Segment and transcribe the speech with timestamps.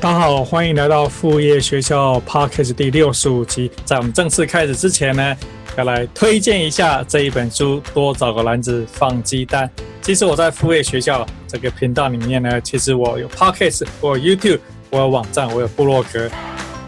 [0.00, 3.70] 大家好，欢迎来到副业学校 Podcast 第六十五集。
[3.84, 5.36] 在我们正式开始之前呢，
[5.76, 9.68] 要来推荐一下这一本书《多找个篮子放鸡蛋》。
[10.00, 16.30] 其实我在副业学校这个频道里面呢，其实我有 Podcast，我有 YouTube，我有网站，我有部落格，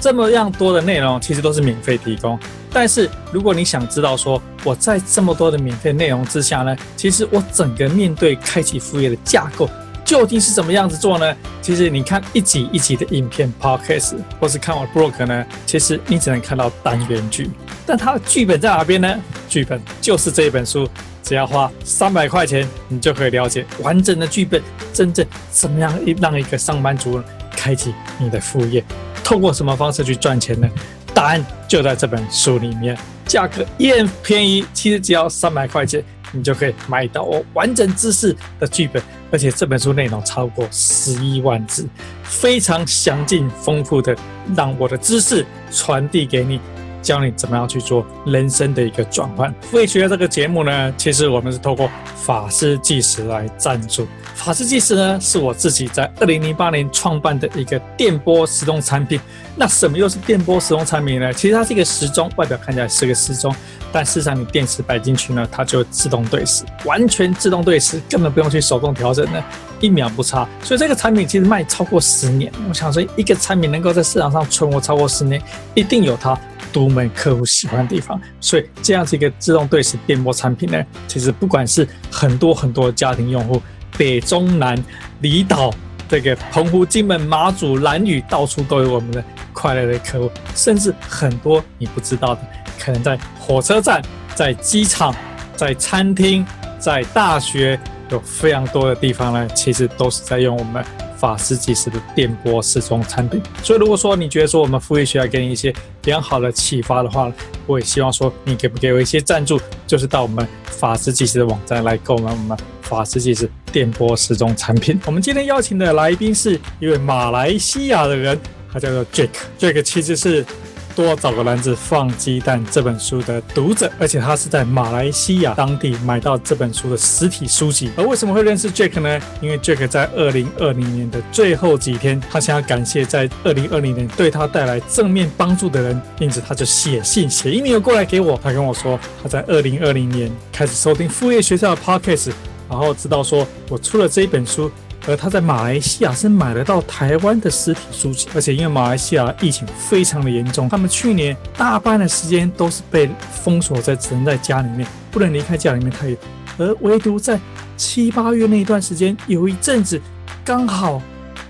[0.00, 2.38] 这么样多的内容其实都是免费提供。
[2.72, 9.68] 但是如果你想知道说我在这么多的免费内容之下呢，其实我整个面对开启副业的架构。
[10.04, 11.36] 究竟是怎么样子做呢？
[11.60, 17.50] 其实你看一集一集的影片 podcast，或是看我 blog 呢，其实你只能看到单元剧，
[17.86, 19.20] 但它的剧本在哪边呢？
[19.48, 20.88] 剧本就是这一本书，
[21.22, 27.22] 只要花三百块钱，你就可以了解完整的剧本，真正怎么样让一个上班族
[27.56, 28.84] 开启你的副业，
[29.22, 30.68] 透过什么方式去赚钱呢？
[31.14, 36.02] 答案就在这本书里面，价格也很便宜，其实只要三百块钱。
[36.32, 41.86] 你就可以买到我完整知识的剧本，而且这本书内容超过十一万字，
[42.24, 44.16] 非常详尽丰富的，
[44.56, 46.58] 让我的知识传递给你，
[47.02, 49.52] 教你怎么样去做人生的一个转换。
[49.62, 54.06] 副业学这个节目呢，其实我们是透过法师计时来赞助。
[54.34, 59.20] 法师计时呢，是我自己在二零零八年创办的一个电波时钟产品。
[59.54, 61.32] 那什么又是电波时钟产品呢？
[61.32, 63.54] 其实它是一个时钟，外表看起来是个时钟，
[63.92, 69.44] 但事实上你电池摆进去呢，它就自动对时，完全自动对时，根本不用去手动调整的，
[69.80, 70.48] 一秒不差。
[70.62, 72.50] 所以这个产品其实卖超过十年。
[72.66, 75.40] 我想说，一个产品能够在市场上存活超过十年，
[75.74, 76.36] 一定有它
[76.72, 78.20] 独门客户喜欢的地方。
[78.40, 83.60] 所以这样子一个自动对时电波产品呢，其实不管是很多很多家庭用户，
[83.96, 84.76] 北中南
[85.20, 85.72] 离岛，
[86.08, 89.22] 这个澎湖、金门、马祖、兰屿，到处都有我们的
[89.52, 92.40] 快乐的客户，甚至很多你不知道的，
[92.78, 94.02] 可能在火车站、
[94.34, 95.14] 在机场、
[95.56, 96.44] 在餐厅、
[96.78, 97.78] 在大学，
[98.10, 100.84] 有非常多的地方呢，其实都是在用我们
[101.22, 103.40] 法师计时的电波时钟产品。
[103.62, 105.72] 所以，如果说你觉得说我们富裕学校给你一些
[106.02, 107.32] 良好的启发的话，
[107.64, 112.58] 我也希望说你给不给我一些赞助，就是到我们法师计时的网站来购买我们。
[112.80, 115.00] 法师计时电波时钟产品。
[115.06, 118.36] 我们今天邀请的来宾是一位马来西亚的人，
[118.72, 119.28] 他叫做 Jack。
[119.60, 120.44] Jack 其实是
[120.92, 127.90] 《多找个篮子放鸡蛋》这本书的读者，而且他是在马来西亚当地买到这本书的实体书籍。
[127.96, 129.20] 而为什么会认识 Jack 呢？
[129.40, 138.38] 因为 Jack 在二零二零年的最后几天，他想要感谢在二零二零年对他带来正面帮助的人，因此他就写信写 email 过来给我。
[138.42, 142.32] 他跟我说，他在二零二零年开始收听副业学校的 Podcast。
[142.70, 144.70] 然后知道说我出了这一本书，
[145.06, 156.16] 而他在马来西亚是买得到台湾的实体书籍，而且因为马来西亚疫情非常的严重，他们去年大半的时间都是被封锁在，只能在家里面，不能离开家里面太远。
[156.58, 157.40] 而唯独在
[157.76, 160.00] 七八月那一段时间，有一阵子
[160.44, 161.02] 刚好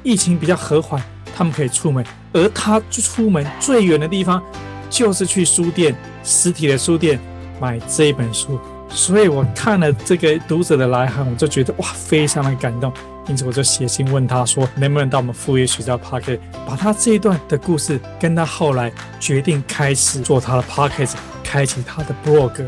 [0.02, 1.02] 疫情比较和缓，
[1.36, 2.02] 他们可以出门，
[2.32, 4.42] 而他出门最远的地方
[4.88, 7.20] 就是去书店，实体的书店
[7.60, 8.58] 买这一本书。
[8.94, 12.92] 所以我看了这个读者的来函，我就觉得哇，非常的感动，
[13.26, 22.66] 因此我就写信问他说，能不能到我们副业学校 p o c a s t 把他这一段的故事，跟他后来决定开始做他的 Podcast，开启他的 blog，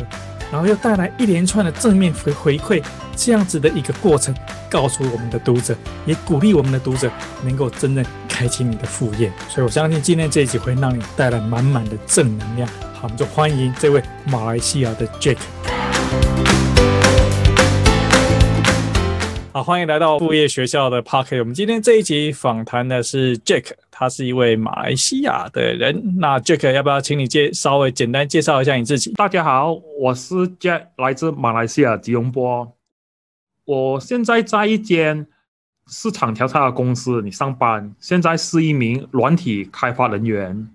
[0.50, 2.82] 然后又带来一连串的正面回回馈，
[3.14, 4.34] 这样子的一个过程，
[4.70, 7.10] 告诉我们的读者，也鼓励我们的读者
[7.42, 9.30] 能够真正开启你的副业。
[9.48, 12.66] 所以我相信今天这一集会让你带来满满的正能量。
[12.94, 15.36] 好，我们就欢迎这位马来西亚的 Jack。
[19.54, 21.38] 好，欢迎来到副业学校的 Podcast。
[21.38, 26.16] 我们今天这一集访谈的是 Jack，他是一位马来西亚的人。
[26.19, 29.12] 那 Jack，要不要请你介稍微简单介绍一下你自己？
[29.12, 32.77] 大家好，我是 Jack，来自马来西亚吉隆坡。
[33.65, 35.24] 我现在在一间
[35.86, 40.68] 市场调查公司里上班，现在是一名软体开发人员。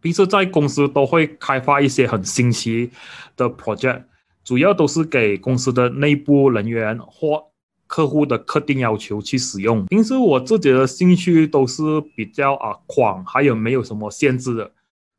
[0.00, 2.90] 平时在公司都会开发一些很新奇
[3.36, 4.04] 的 project，
[4.42, 7.44] 主要都是给公司的内部人员或
[7.86, 9.84] 客户的特定要求去使用。
[9.86, 11.82] 平时我自己的兴趣都是
[12.14, 14.72] 比较啊广，还有没有什么限制的。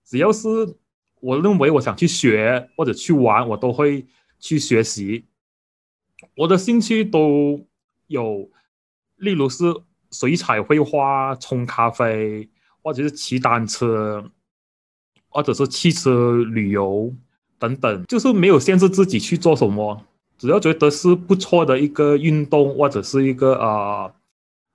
[0.06, 0.48] 只要是
[1.20, 4.06] 我认为我想去学或者去玩，我都会
[4.40, 5.26] 去学习。
[6.36, 7.66] 我的兴趣都
[8.08, 8.50] 有，
[9.18, 9.64] 例如是
[10.12, 12.50] 水彩绘画、冲咖啡，
[12.82, 14.32] 或者是骑单车。
[15.30, 17.14] 或者是汽车旅游
[17.60, 20.04] 等等，就是没有限制自己去做什么，
[20.38, 24.14] 只要觉得是不错的一个运动或者是一个啊、呃、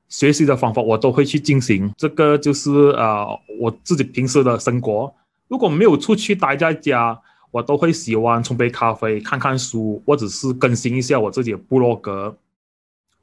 [0.08, 1.92] 学习的方法，我都会去进行。
[1.96, 3.26] 这个就是啊、
[3.60, 5.12] 我自己平时的生活。
[5.48, 7.18] 如果没有出去待在家，
[7.50, 12.36] 我都会喜欢冲杯咖啡、看看书，或者是更新一下我自己的部落格。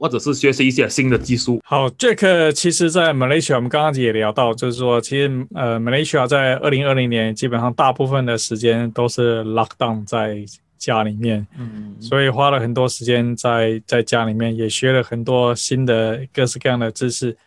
[0.02, 1.60] 或者是学习一些新的技术。
[1.62, 10.46] 好，Jack，其实，在 Malaysia，我们刚刚也聊到，就是说，其实，呃，Malaysia 在二零二零年基本上大部分的时间都是 lockdown 在
[10.80, 17.38] 家里面，嗯，所以花了很多时间在在家里面，也学了很多新的各式各样的知识。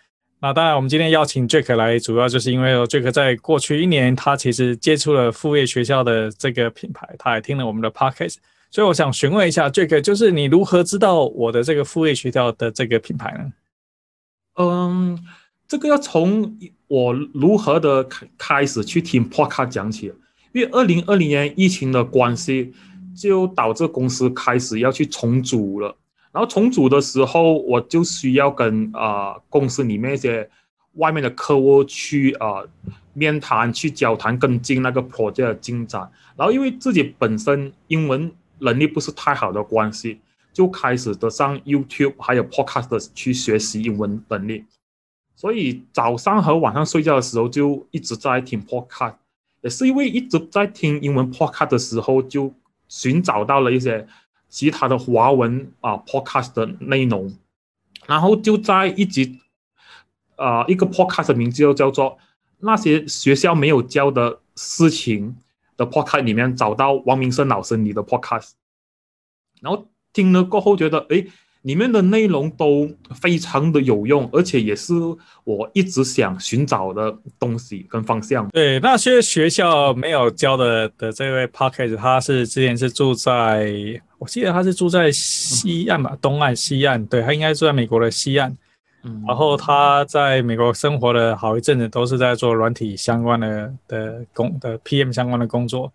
[0.40, 8.37] 那当然，我们今天邀请 Jack 来，主要就是因为 Jack 在过去一年，他其实接触了副业学校的这个品牌，他也听了我们的 podcast。
[8.70, 13.52] 所以我想询问一下，Jack，就是你如何知道我的这个副业学校的这个品牌呢？
[14.58, 15.19] 嗯，
[15.67, 16.58] 这个要从
[16.88, 20.12] 我如何的开开始去听 Podcast 讲起。
[20.52, 22.75] 因为二零二零年疫情的关系，
[23.17, 25.97] 就导致公司开始要去重组了。
[26.32, 30.49] 然后重组的时候，我就需要跟啊、公司里面一些
[30.94, 32.62] 外面的客户去啊、
[33.12, 36.11] 面谈、去交谈、跟进那个 project 的进展。
[36.37, 38.32] 然后因为自己本身英文。
[38.64, 40.20] 能力不是太好的关系，
[40.53, 44.64] 就开始的上 YouTube 还有 Podcast 去学习英文能力。
[45.35, 49.17] 所以早上和晚上睡觉的时候就一直在听 Podcast，
[49.62, 52.55] 也是因为一直在听英文 Podcast 的时候，就
[52.92, 54.06] 寻找到了一些
[54.50, 57.34] 其他的华文啊 Podcast 的内容，
[58.06, 59.40] 然后就在一集
[60.36, 62.18] 啊一个 Podcast 的名字又叫做
[62.58, 65.36] 那些学校没有教的事情。
[65.74, 68.50] 的 podcast 里面找到王明生老师你的 podcast，
[69.62, 71.24] 然后听了过后觉得，哎，
[71.62, 74.93] 里面的内容都非常的有用，而且也是
[75.44, 78.49] 我一直想寻找的东西跟方向。
[78.49, 83.73] 对，那些学校没有教的的这位 podcast，他是之前是住在，
[84.19, 88.50] 我记得他是住在西岸吧，东岸、西岸，对，他应该住在美国的西岸。
[89.05, 95.93] 嗯然后他在美国生活了好一阵子，都是在做软体相关的的工的 PM 相关的工作，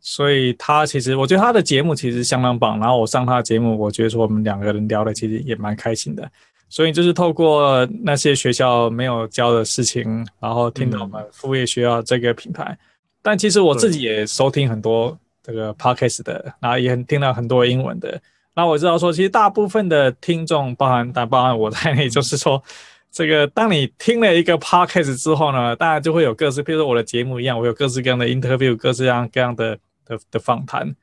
[0.00, 2.78] 所以他其实我觉得他的节目其实相当棒。
[2.78, 6.30] 然后我上他的节目，我觉得说我们两个人聊的其实也蛮开心的。
[6.70, 12.76] 所以就是透过那些学校没有教的事情，然后听到我们副业学校这个品牌。
[13.22, 18.20] 但其实我自己也收听很多这个 Podcast 的，然后也很听到很多英文的。
[18.54, 22.62] 那我知道说，其实大部分的听众，包含但包含我在内，就是说，
[23.10, 29.78] 这个当你听了一个 podcast 之后呢，大家就会有各式，比如说我的节目一样，我有各式各样的 interview，各式各样各样的
[30.08, 30.96] 的的访谈。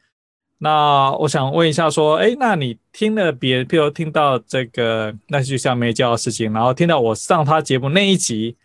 [0.57, 8.55] 那我想问一下，说，哎，那你听了别人，比如听到这个那就像没教的事情，然后听到我上他节目那一集。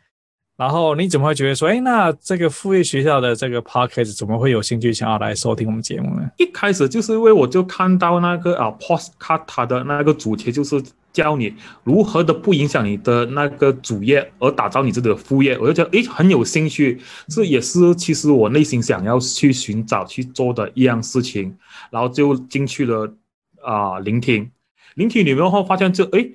[0.57, 6.31] 然后你怎么会觉得说，哎，那这个副业学校的这个 podcast 怎么会有兴趣想要来收听我们节目呢？
[6.37, 10.77] 一开始就是因为我就看到那个啊 podcast 它的那个主题就是
[11.13, 11.55] 教你
[11.85, 21.57] 如何的不影响你的那个主业而打造你自己的副业，我就觉得诶很有兴趣，这也是其实我内心想要去寻找去做的一样事情，
[21.91, 23.15] 然后就进去了
[23.63, 24.51] 啊、聆听，
[24.95, 26.33] 聆听里面后发现就诶。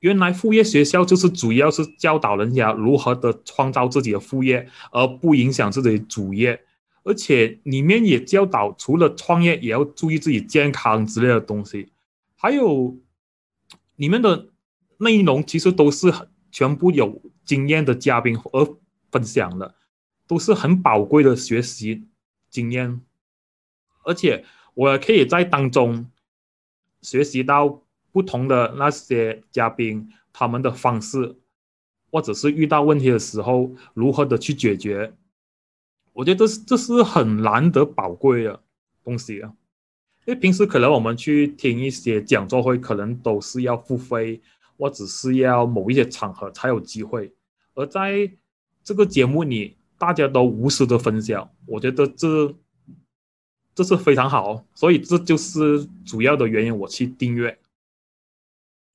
[0.00, 6.60] 原来副业学校就是主要是教导人家如何的创造自己的副业，而不影响自己的主业，
[7.02, 11.88] 而且里面也教导除了创业也要注意自己健康之类的东西，
[12.36, 12.96] 还有
[13.98, 14.48] 里面的
[14.96, 16.12] 内容其实都是
[16.50, 18.76] 全部有经验的嘉宾而
[19.12, 19.74] 分享的，
[20.26, 22.08] 都是很宝贵的学习
[22.50, 23.00] 经验，
[24.04, 26.10] 而且我也可以在当中
[27.02, 27.82] 学习到。
[28.10, 31.36] 不同的那些嘉宾，他们的方式，
[32.10, 35.12] 或者是遇到问题的时候如何的去解决，
[36.14, 38.62] 我觉得这是这是很难得宝贵的
[39.04, 39.52] 东西啊。
[40.28, 44.38] 因为平时可能我们去听一些讲座会，可能都是要付费，
[44.76, 47.32] 或者是要某一些场合才有机会。
[47.74, 48.30] 而在
[48.84, 52.54] 这个节目里，大家都无私的分享，我觉得这
[53.74, 57.58] 这是非常好， 所以这就是主要的原因，我去订阅。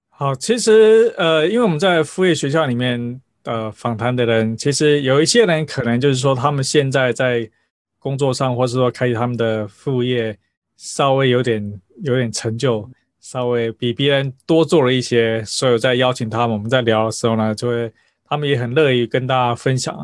[0.09, 7.49] 好，其实呃，因为我们在副业学校里面呃访谈的人，其实有一些人可能就是说他们现在在
[7.97, 10.37] 工作上，或是说开始他们的副业，
[10.83, 12.89] 稍微有点有点成就，
[13.21, 17.89] 稍微比别人多做了一些，所以在邀请他们，我们在聊的时候呢，就会
[18.27, 19.97] 他们也很乐意跟大家分享。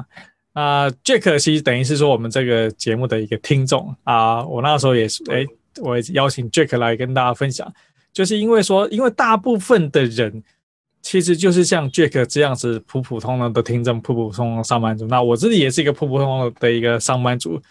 [0.54, 5.46] 那 Jack 其实等于是说我们这个节目的一个听众啊，我那时候也是哎，
[5.82, 7.70] 我也邀请 Jack 来跟大家分享。
[8.14, 10.42] 就是因为说，因为大部分的人
[11.02, 15.06] 其实就是像 Jack 这样子普普通通的听众，普普通通上班族。
[15.08, 17.62] 那我自己也是一个普普通通的一个上班族，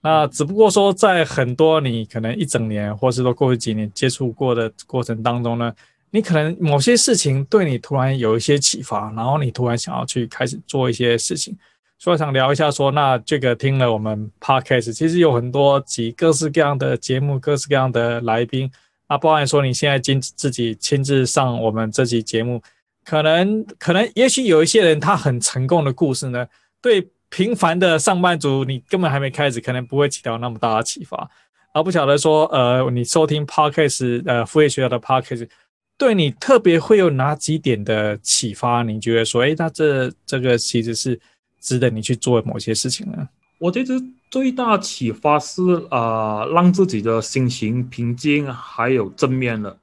[0.00, 5.74] 那只不过说，在很多你可能一整年，或是说过去几年接触过的过程当中呢，
[6.10, 11.56] 你可能某些事情对你突然有一些启发，然后你突然想要去开始做一些事情。
[11.98, 18.70] 所以想聊一下说，那这个听了我们 Podcast，其实有很多集各式各样的节目，各式各样的来宾。
[19.08, 22.62] 那包含说你现在亲自己亲自上我们这集节目，
[23.04, 26.46] 可能可能也许有一些人他很成功的故事呢，
[26.80, 27.08] 对。
[27.30, 31.28] 平凡的上班族，你根本还没开始，可能不会起到那么大的启发。
[31.74, 35.48] 而不晓得说，呃，你收听 Podcast，呃，副业学校的 Podcast，
[35.96, 38.82] 对你特别会有哪几点的启发？
[38.82, 41.20] 你觉得说，诶，那这这个其实是
[41.60, 43.28] 值得你去做某些事情呢？
[43.58, 43.94] 我觉得
[44.30, 49.76] 最大启发是，呃，让自己的心情平静，还有正面的，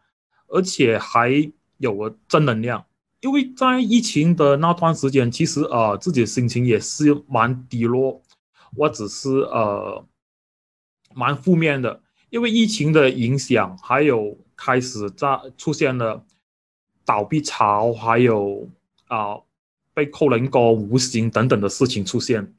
[0.47, 2.83] 而且还有个正能量。
[3.25, 8.21] 因为在疫情的那段时间，其实呃自己的心情也是蛮低落，
[8.77, 10.05] 或者是呃
[11.15, 12.03] 蛮负面的。
[12.29, 16.23] 因为疫情的影响，还有开始在出现了
[17.03, 18.69] 倒闭潮，还有
[19.07, 19.37] 啊、
[19.95, 22.53] 被扣人工、无薪等等的事情出现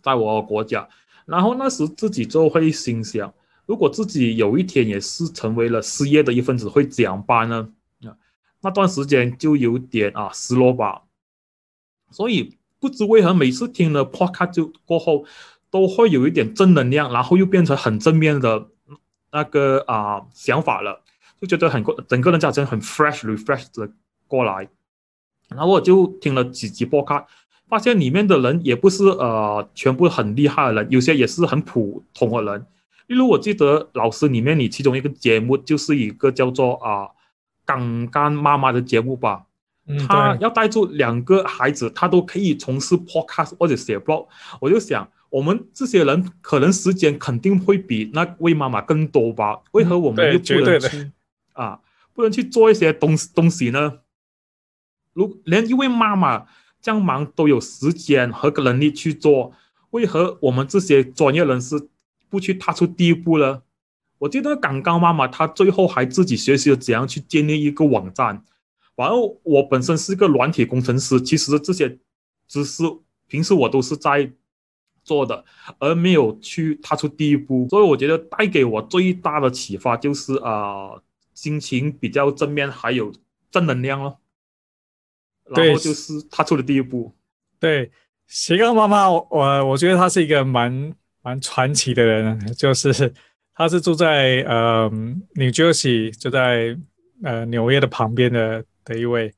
[0.00, 0.88] 在我国家。
[1.26, 3.34] 然后那时自己就会心想，
[3.66, 7.68] 如果自己有一天也是成为了失业的一份子，会怎样办呢？
[8.68, 11.04] 那段时间就有点啊失落吧，
[12.10, 15.24] 所以不知为何每次听了播客就过后，
[15.70, 18.68] 都会有一点正能量，然后又变成很正面的
[19.32, 21.02] 那个啊想法了，
[21.40, 23.90] 就觉得很过整个人家真很 fresh refresh 的
[24.26, 24.68] 过来。
[25.48, 27.24] 然后我就听了几集播客
[27.68, 32.66] 发现里面的人也不是呃全部很厉害的人，有些也是很普通的人。
[33.06, 37.08] 例如我记得老师里面你其中一个节目就是一个叫做啊。
[37.68, 39.44] 刚刚妈妈的节目吧，
[40.08, 44.26] 她要带住两个孩子，她都可以从事 podcast 或者写 blog。
[44.58, 49.58] 我就想，我们这些人可能时间肯定会比那位妈妈更多吧？
[49.72, 51.12] 为何我们又不能去
[51.52, 51.80] 啊？
[52.14, 53.98] 不能去做一些东东西呢？
[55.12, 56.46] 如连一位妈妈
[56.80, 59.52] 这样忙都有时间和个能力去做，
[59.90, 61.90] 为何我们这些专业人士
[62.30, 63.60] 不去踏出第一步呢？
[64.18, 68.42] 我记得刚刚妈妈她最后还自己学习了怎样去建立一个网站，
[68.96, 71.98] 然后我本身是个软体工程师，其实这些
[72.48, 72.82] 知识
[73.28, 74.32] 平时我都是在
[75.04, 75.44] 做的，
[75.78, 83.12] 而没有去踏出第一步，所以我觉得带给我最大的启发就是啊、呃，心情比较正面，还有
[83.52, 84.18] 正能量咯。
[85.50, 87.14] 然后就是踏出了第一步。
[87.60, 87.92] 对，
[88.26, 89.28] 斜杠妈妈，我
[89.68, 93.14] 我觉得她是一个蛮蛮传奇的人，就是。
[93.58, 94.88] 他是住在呃
[95.34, 96.76] New Jersey，就在
[97.24, 99.34] 呃纽约的旁边的的一位，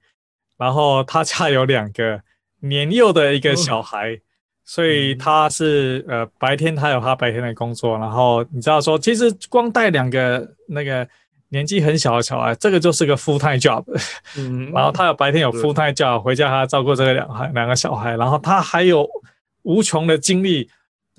[0.59, 2.21] 然后他家有两个
[2.61, 4.19] 年幼的一个小孩，哦、
[4.63, 11.09] 所以他是呃白天他有他白天的工作，然后你知道说，其实光带两个那个
[11.49, 13.83] 年纪很小的小孩，这个就是个 full time job，
[14.37, 19.09] 嗯，然后他有白天有 full time job，回家还要照顾这个两孩两个小孩，然后他还有
[19.63, 20.69] 无穷的精力。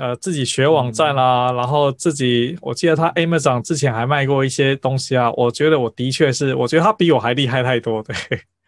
[0.01, 5.31] 呃，自己学网站啦，嗯、然后自己，我记得他 Amazon 之前还卖过一些东西啊。
[5.33, 8.15] 我觉得我的确是，我觉得他比我还厉害太多，对，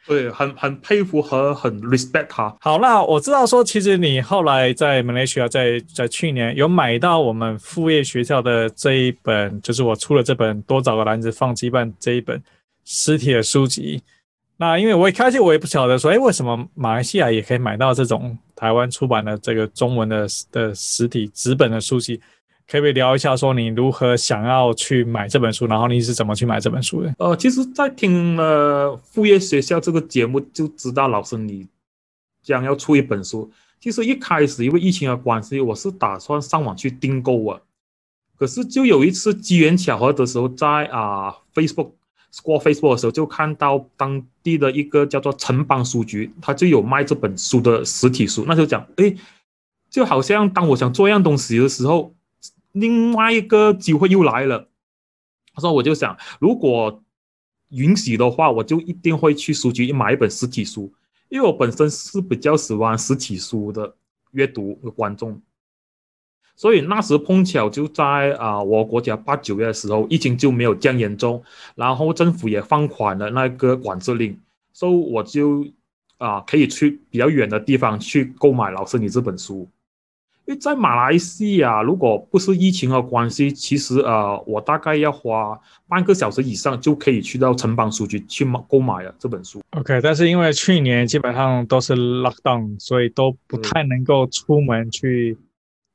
[0.06, 2.56] 对，很很佩服和很 respect 他。
[2.62, 12.40] 好，那我知道说，其实你后来在 Malaysia，在在去年有买到我们副业学校的这一本，就是我出了这本多找个篮子放鸡蛋这一本
[12.86, 14.04] 实体的书籍。
[14.58, 22.22] 那因为我一开始我也不晓得说，哎，为什么马来西亚也可以买到这种台湾出版的这个中文的的实体纸本的书籍？
[22.66, 27.14] 可不可以聊一下说你如何想要去买这本书，然后你是怎么去买这本书的？
[27.18, 31.68] 呃，其实，在听了副业学校这个节目就知道老师你
[32.42, 33.52] 将要出一本书。
[33.82, 37.60] 其实一开始因为疫情的关系，我是打算上网去订购啊，
[38.38, 41.92] 可是就有一次机缘巧合的时候，在啊、Facebook。
[42.42, 48.44] 过 Facebook 的时候，就看到当地的一个叫做城邦书局，他就有卖这本书的实体书。
[48.48, 49.16] 那就讲，哎，
[49.90, 52.16] 就好像当我想做一样东西的时候，
[52.72, 54.68] 另外一个机会又来了。
[55.54, 57.04] 他说，我就想，如果
[57.70, 60.92] 允许的话，我就一定会去书局买一本实体书，
[61.30, 63.96] 因为我本身是比较喜欢实体书的
[64.32, 65.40] 阅读的观众。
[66.56, 71.44] 所以那时碰巧就在啊、呃，我国家八九月的时候，疫情就没有这样严重，
[71.76, 74.38] 然后政府也放宽了那个管制令，
[74.72, 75.64] 所以我就
[76.20, 79.68] 啊、呃、可以去比较远的地方去购买老师你这本书。
[80.46, 89.62] 因为在马来西亚，如果不是疫情的关系，其实呃我大概要花半个小时以上就可以去到城邦书局去买购买了这本书。
[89.72, 95.36] OK，但是因为去年基本上都是 lockdown，所以都不太能够出门去。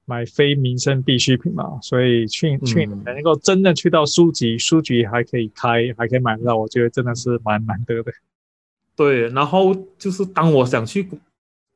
[0.08, 8.10] 买非民生必需品嘛，所以去去能够真的去到书局，嗯、书局还可以开，还可以买到，我觉得真的是蛮难得的。
[8.96, 11.06] 对，然后就是当我想去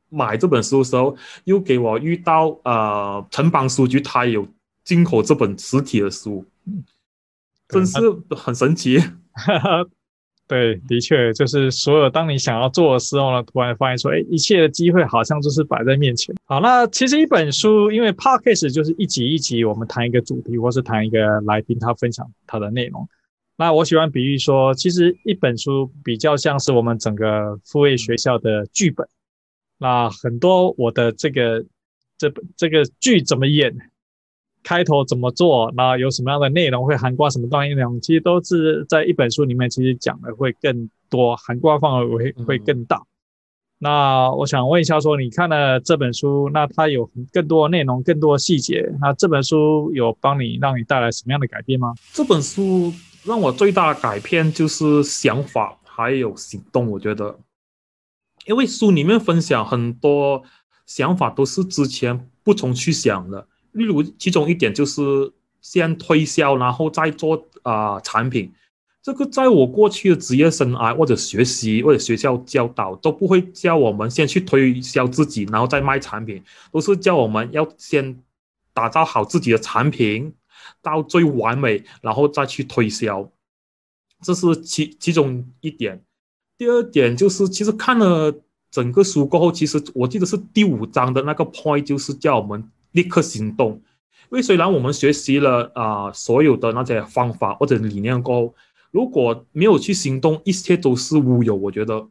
[0.09, 4.49] 买这本书的时候，又给我遇到呃城邦书局，它有
[4.83, 6.45] 进口这本实体的书，
[7.69, 7.99] 真是
[8.31, 8.99] 很神奇。
[10.53, 16.35] 对，的确，就是所有当你想要做的时候呢，突然发现说，哎，一切的机会好像就是摆在面前。
[16.45, 23.09] 好，那其实一本书，因为 Podcast 就是一集一集，我们谈一个主题，或是谈一个来宾他分享他的内容。
[23.57, 29.09] 那我喜欢比喻说，其实一本书比较像是我们整个复位学校的剧本。
[29.79, 31.65] 那很多我的这个
[32.19, 33.75] 这这个剧怎么演？
[34.63, 35.73] 开头怎么做？
[35.77, 38.01] 那有什么样的内容会涵盖什么样的内容？
[38.01, 42.97] 其实都是在一本书里面，其实讲的会更多，涵盖范围会会更大。
[42.99, 43.07] 嗯、
[43.79, 48.89] 那我想问一下，说你看了这本书，那它有更多内容，更多的细节。
[49.01, 51.93] 那这本书有帮你让你带来什么样的改变吗？
[52.13, 52.93] 这本书
[53.25, 56.89] 让我最大的改变就是想法还有行动。
[56.89, 57.37] 我觉得，
[58.47, 60.43] 因为书里面分享很多
[60.87, 63.49] 想法都是之前不曾去想的。
[63.73, 65.01] 例如，其中一点就是
[65.61, 68.53] 先推销，然后再做啊、产品。
[69.03, 78.17] 这个在我过去的职业生涯或者学习或者学校教导都不会教我们先去推销自己，然后再卖产品，都是教我们要先
[78.73, 80.33] 打造好自己的产品
[80.81, 83.29] 到最完美，然后再去推销。
[84.23, 86.01] 这是其其中一点。
[86.57, 88.33] 第二点就是，其实看了
[88.71, 92.71] 整个书过后，其实我记得是第五章的那个 point，就是叫我们。
[92.93, 93.83] 立刻行动，
[94.31, 98.55] 因为虽然我们学习了啊、呃、所有的那些方法或者理念过后，
[98.91, 101.55] 如果没有去行动，一切都是乌有。
[101.55, 102.09] 我觉得，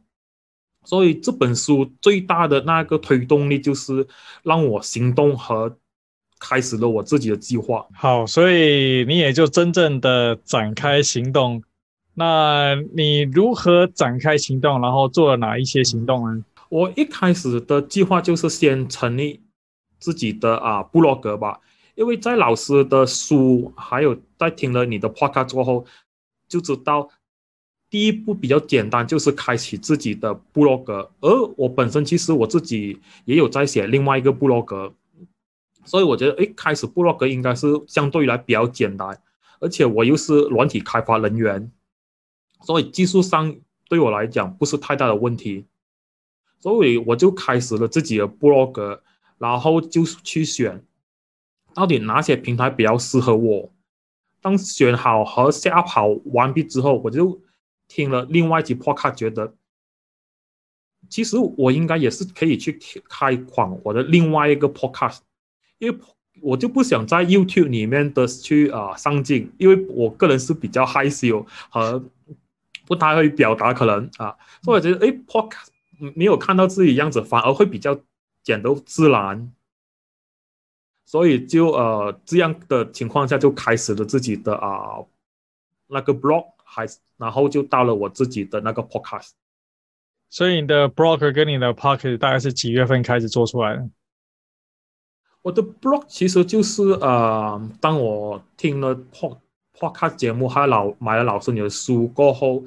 [0.84, 4.06] 所以这本书最大的那个推动力就是
[4.42, 5.76] 让我行动和
[6.40, 7.86] 开始了我自己的计划。
[7.94, 11.62] 好，所以你也就真正的展开行动。
[12.14, 14.80] 那你如何展开行动？
[14.80, 16.44] 然后做了哪一些行动呢？
[16.68, 19.40] 我一开始的计划就是先成立。
[20.02, 21.60] 自己的啊部落格吧，
[21.94, 25.86] 因为在老师的书，还有在听了你的 podcast 过后，
[26.48, 27.08] 就知道
[27.88, 31.08] 第一步比较简单，就是开启自己的部落格。
[31.20, 34.92] 而我本身其实我自己也有在写另外一个部落格，
[35.84, 39.16] 所以我觉得，哎，开始部落格应该是相对来比较简单，
[39.60, 41.70] 而且我又是软体开发人员，
[42.62, 43.54] 所以技术上
[43.88, 45.66] 对我来讲不是太大的问题，
[46.58, 49.00] 所以我就开始了自己的布洛格。
[49.42, 50.80] 然后就去选，
[51.74, 53.72] 到底哪些平台比较适合我。
[54.40, 57.40] 当选好和下跑完毕之后，我就
[57.88, 59.52] 听了另外一集 podcast，觉得
[61.08, 62.78] 其实我应该也是可以去
[63.08, 65.18] 开广我的另外一个 podcast，
[65.78, 65.98] 因为
[66.40, 72.04] 我就不想在 YouTube 里面的去啊、上镜，因为我个人是比较害羞和
[72.86, 75.66] 不太会表达，可能啊，所以我觉得哎 podcast
[76.14, 77.98] 没有看到自己样子，反而会比较。
[78.42, 79.52] 讲都自然，
[81.04, 85.08] 所以就呃这样的情况下就开始了自己的啊、呃、
[85.88, 89.30] 那个 blog，还然后就到了我自己的那个 podcast。
[90.30, 93.88] 所以你的 blog 跟你的 podcast 大概是几月份开始做出来的？
[95.42, 99.38] 我的 blog 其实就是呃，当我听了 pod
[99.76, 102.64] podcast 节目，还有老买了老师你的书过后，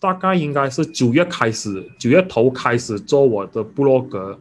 [0.00, 4.40] 大概应该是九月开始，九月头开始做我的部落格。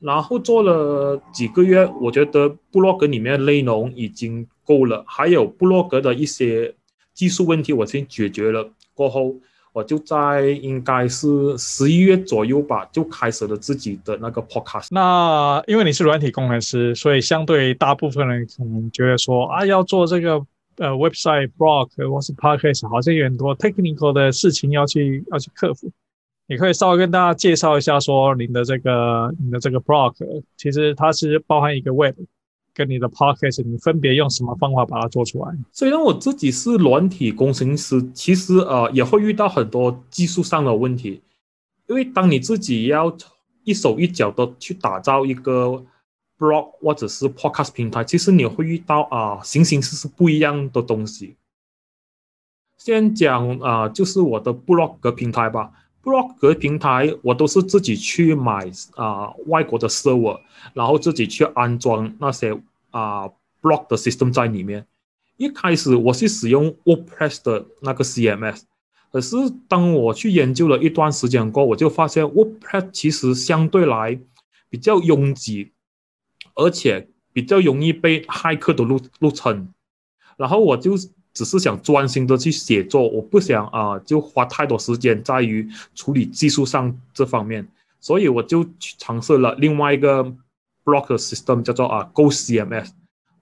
[0.00, 6.74] 然后做了几个月，我觉得布洛格里面的内容已经够了，还有布洛格的一些
[7.12, 8.66] 技术问题，我先解决了。
[8.94, 9.34] 过后，
[9.72, 14.88] 我就在应该是十一月左右吧，就开始了自己的那个 podcast。
[14.90, 20.34] 那因为你是软体工程师，所以相对大部分人可能觉得说啊，要做这个
[20.78, 25.90] 呃 website blog 或是 podcast，好像有很多 technical 的事情要去要去克服。
[26.50, 30.12] 你可以稍微跟大家介绍一下，说您的这个、你的这个 blog，
[30.56, 32.16] 其实它是包含一个 web，
[32.74, 35.56] 跟你的 podcast，你分别用什么方法把它做出来？
[35.70, 41.22] 虽然我自己是软体工程师，其实呃也会遇到很多技术上的问题，
[41.86, 43.16] 因为当你自己要
[43.62, 45.80] 一手一脚的去打造一个
[46.36, 51.36] blog 或者是 podcast 平台，其实你会遇到啊、形形色色不一样的东西。
[52.76, 55.70] 先讲啊、就是我的 blog 平台吧。
[56.02, 60.40] Blog 平台我都是自己去买啊、外国的 server，
[60.72, 62.58] 然后自己去安装那些
[62.90, 63.28] 啊、
[63.60, 64.86] blog 的 system 在里面。
[65.36, 68.62] 一开始我是使用 WordPress 的那个 CMS，
[69.10, 69.36] 可是
[69.68, 74.20] 当我去研究了一段时间过后，我就发现 WordPress 其实相对来
[74.68, 75.72] 比较拥挤，
[76.54, 79.72] 而且比较容易被骇客的路入侵。
[80.36, 80.92] 然后我就
[81.32, 87.66] 只是想专心的去写作，我不想啊、就花太多时间在于处理技术上这方面，
[88.00, 90.24] 所以我就去尝试了另外一个
[90.84, 92.90] block system，叫做啊 Go CMS。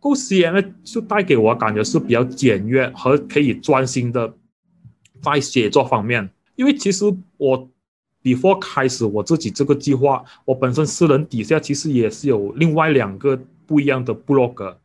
[0.00, 4.32] Go CMS 就带给我感觉是比较简约和可以专心的
[5.20, 7.04] 在写作方面，因为其实
[7.36, 7.68] 我
[8.22, 14.78] before 开始我自己这个计划，我本身私人底下其实也是有另外两个不一样的部落格。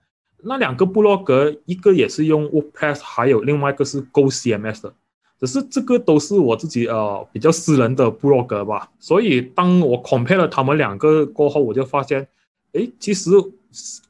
[0.46, 4.94] 那两个部落格，一个也是用 WordPress，还有另外一个是 Go CMS 的，
[5.40, 8.90] 只是这个都是我自己呃比较私人的部落格吧。
[9.00, 12.28] 所以当我 compare 了他们两个过后，我就发现，
[12.74, 13.32] 诶，其实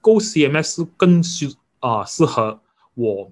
[0.01, 2.59] Go CMS 更适啊、适合
[2.95, 3.31] 我，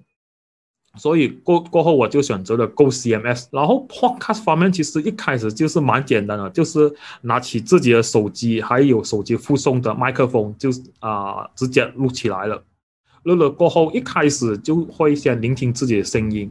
[0.96, 3.46] 所以过过后我就选择了 Go CMS。
[3.50, 12.62] 然后 Podcast 方面其实一开始就是蛮简单的，就是拿起自己的手机，还有手机附送的麦克风，就啊、直接录起来了。
[13.24, 16.50] 录了过后，一开始就会先聆听自己的声音，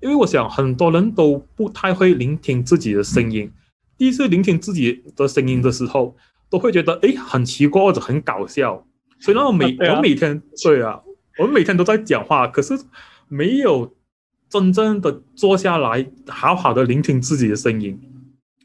[0.00, 3.50] 因为我想很多人都不太会聆听自己的声音。
[3.96, 6.16] 第一次聆听自己的声音的时候，
[6.50, 8.84] 都会觉得哎很奇怪或者很搞笑。
[9.20, 11.00] 所以呢，我每我每天对啊，
[11.38, 12.76] 我每天都在讲话，可是
[13.28, 13.94] 没有
[14.48, 17.98] 真正的坐下来好好的聆听自己的声音。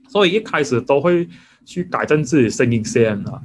[0.09, 1.27] 所以一开始都会
[1.65, 3.41] 去改正自己的声音先啊。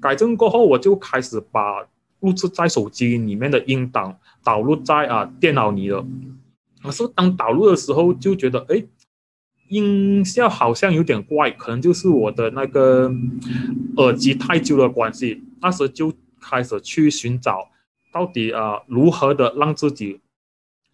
[0.00, 1.86] 改正过后，我就开始把。
[2.20, 6.04] 录制在手机里面的音档导入在啊电脑里了，
[6.82, 8.82] 可是当导入的时候就觉得哎，
[9.68, 13.12] 音效好像有点怪，可能就是我的那个
[13.98, 15.42] 耳机太旧的关系。
[15.60, 17.70] 那时就开始去寻找
[18.12, 20.20] 到底啊如何的让自己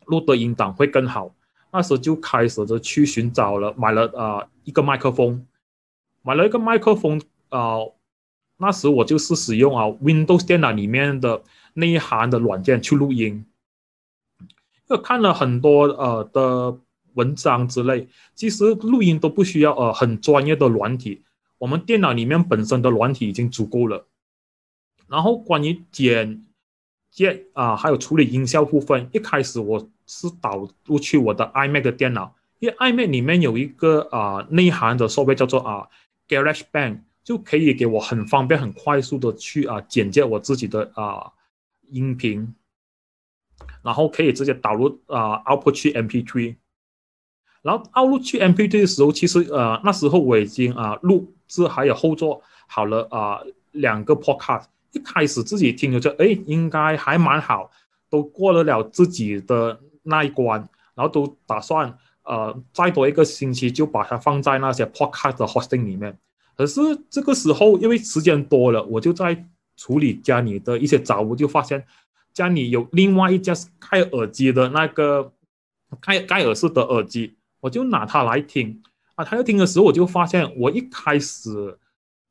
[0.07, 1.35] 录的音档会更好。
[1.73, 5.47] 那时就开始的去寻找了，买了啊一个麦克风，
[6.23, 7.79] 买了一个麦克风啊。
[8.63, 11.43] 那时我就是使用啊 Windows 电脑里面的
[11.75, 13.45] 那一行的软件去录音，
[14.89, 16.79] 又看了很多呃的
[17.15, 21.25] 文章之类，其实录音都不需要呃很专业的软体，
[21.59, 24.07] 我们电脑里面本身的软体已经足够了。
[25.09, 26.45] 然后关于剪
[27.11, 35.89] 接啊还有处理音效部分，一开始我是导入去我的 iMac 的电脑，因为 iMac 里面有一个啊内涵的设备叫做啊
[36.29, 37.01] GarageBand。
[37.25, 41.33] 就可以给我很方便、很快速的去啊剪接我自己的啊
[41.91, 42.55] 音频，
[43.83, 46.57] 然后可以直接导入啊 output 去 MP3，
[47.63, 57.71] 然后 output 去 MP3 的时候，其实呃那时候我已经啊录制还有后座好了啊两个 podcast，一开始自己听着就哎应该还蛮好，
[58.11, 66.19] 都过得了自己的那一关，然后都打算呃再多一个星期就把它放在那些 podcast 的 hosting 里面。
[66.63, 69.45] 可是这个时候，因为时间多了，我就在
[69.77, 71.85] 处理家里的一些杂物，就发现
[72.33, 75.33] 家里有另外一家盖耳机的那个
[76.01, 78.81] 盖盖耳式的耳机，我就拿它来听
[79.17, 79.25] 啊。
[79.25, 81.77] 它要听的时候，我就发现我一开始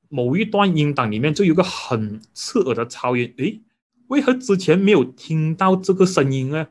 [0.07, 3.59] 某一段音档里面就有个很刺耳的噪音，诶，
[4.07, 6.69] 为何之前没有听到这个声音呢？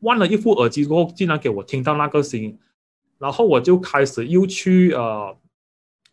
[0.00, 2.56] 换了一副耳机之后，竟然给我听到那个声音，
[3.18, 5.36] 然后我就开始又去呃。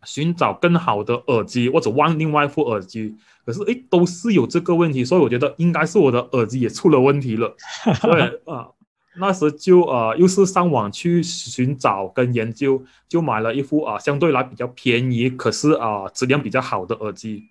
[0.03, 7.55] 寻找更好的耳机，或者换另外一副耳机，可是诶，都是有这个问题，所以我觉得应该是我的耳机也出了问题了。
[8.03, 8.69] 对啊，
[9.17, 17.43] 那时就呃又是上网去寻找跟研究，就买了一副啊相对来比较便宜，可是啊质量比较好的耳机，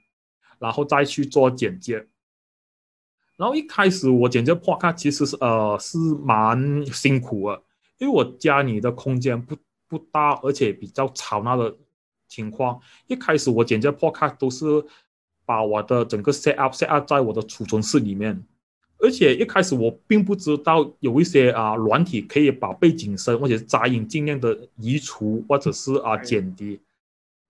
[0.58, 2.06] 然后再去做剪接。
[3.36, 7.60] 然后一开始我剪接 Podcast 其实是呃是蛮辛苦的，
[7.98, 9.56] 因为我家里的空间不
[9.88, 11.76] 不大，而且比较吵闹的。
[12.28, 14.64] 情况一开始我剪接 Podcast 都是
[15.44, 18.42] 把我的整个 set up set up 在我的储存室里面，
[18.98, 26.80] 而且一开始我并不知道有一些啊软体可以把背景声或者杂音尽量的移除或者是啊减低，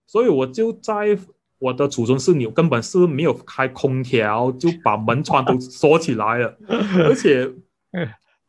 [0.06, 1.18] 所以我就在
[1.58, 6.58] 我的储存室里根本是没有开空调，就把门窗都锁起来了，
[7.04, 7.52] 而且。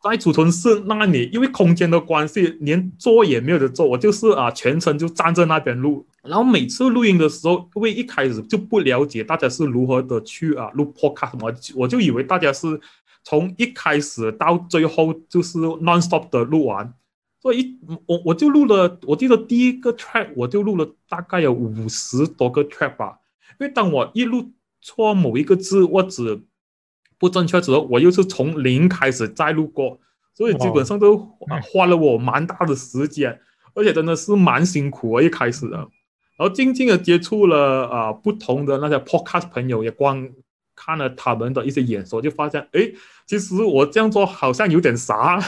[0.03, 6.05] 在储存室那里，因为空间的关系，连坐也没有得坐，我就是啊，全程就站在那边录。
[6.27, 12.79] 然后每次录音的时候，因为一开始就不了解大家是如何的去啊录 podcast 嘛，我就以为大家是
[13.23, 16.93] 从一开始到最后就是 non-stop 的录完。
[17.39, 23.19] 所以一我我就录了，我记得第一个 track 我就录了大概有五十多个 track 吧。
[23.59, 26.39] 因为当我一录错某一个字或者
[27.17, 29.99] 不正确之后，我又是从零开始再录过，
[30.33, 31.17] 所以基本上都
[31.71, 33.39] 花了我蛮大的时间，
[33.73, 35.21] 而且真的是蛮辛苦啊！
[35.21, 35.87] 一开始的，
[36.37, 40.29] 然后静静的接触了啊、不同的那些 podcast 朋友，也光
[40.75, 42.91] 看了他们的一些演说，就发现，哎，
[43.25, 45.39] 其实我这样做好像有点傻，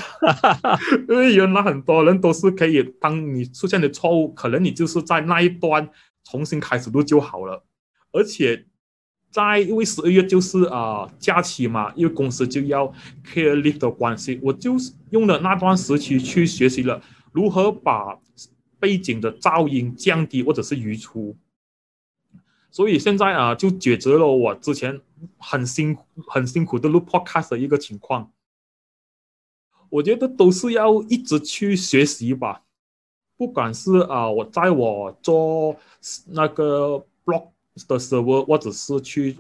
[1.08, 5.88] 因为原来很多人都是可以，当你出现的错误，可能你就是在那一段
[6.24, 7.64] 重新开始录就好了。
[8.12, 8.66] 而且
[9.32, 12.88] 在因为十二月就是啊、假期嘛，因为公司就要
[13.24, 17.00] care leave 的关系，我就是用了那段时期去学习了
[17.32, 18.18] 如何把
[18.80, 21.36] 背景的噪音降低或者是移除。
[22.72, 25.02] 所以现在啊，就解决了我之前
[25.38, 28.32] 很辛苦、很辛苦的录 podcast 的一个情况。
[29.90, 32.62] 我觉得都是要一直去学习吧，
[33.36, 35.76] 不管是啊，我在我做
[36.28, 37.48] 那个 blog
[37.88, 39.36] 的时候，或者是去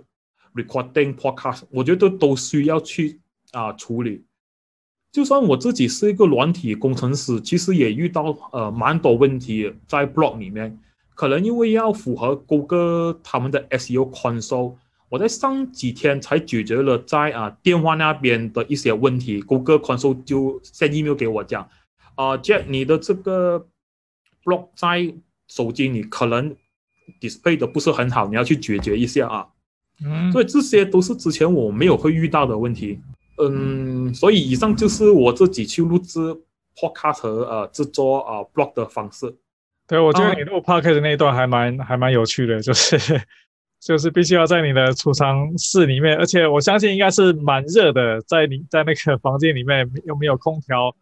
[0.56, 3.22] recording podcast，我觉得都需要去
[3.52, 4.26] 啊处理。
[5.12, 10.78] 就算我自己是一个软体工程师，其实也遇到呃蛮多问题在 blog 里面。
[11.16, 14.76] 可能因为要符合谷歌他们的 SEO console，
[15.10, 19.42] 我在上几天才解决了在啊电话那边的一些问题。
[19.42, 21.68] 谷歌 console 就 send email 给我讲，
[22.16, 23.68] 啊 Jack，你的这个
[24.46, 25.14] blog 在
[25.48, 26.56] 手机里可能
[27.20, 29.48] display 的不是很好，你要去解决一下啊。
[30.06, 33.00] 嗯，所以这些都是之前我没有会遇到的问题。
[33.40, 36.20] 嗯，所以以上就是我自己去录制
[36.76, 39.36] podcast 和呃制作啊 blog 的方式。
[39.88, 41.88] 对，我觉得你录 podcast 那一段还蛮、oh.
[41.88, 42.98] 还蛮有趣的，就是
[43.82, 50.94] 就是必须要在你的储藏室里面，而且我相信应该是蛮热的，在你在那个房间里面又没有空调，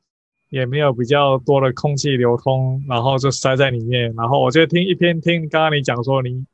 [0.52, 4.14] 也没有比较多的空气流通，然后就塞在里面。
[4.16, 6.46] 然后我觉得听一边听，刚刚你讲说你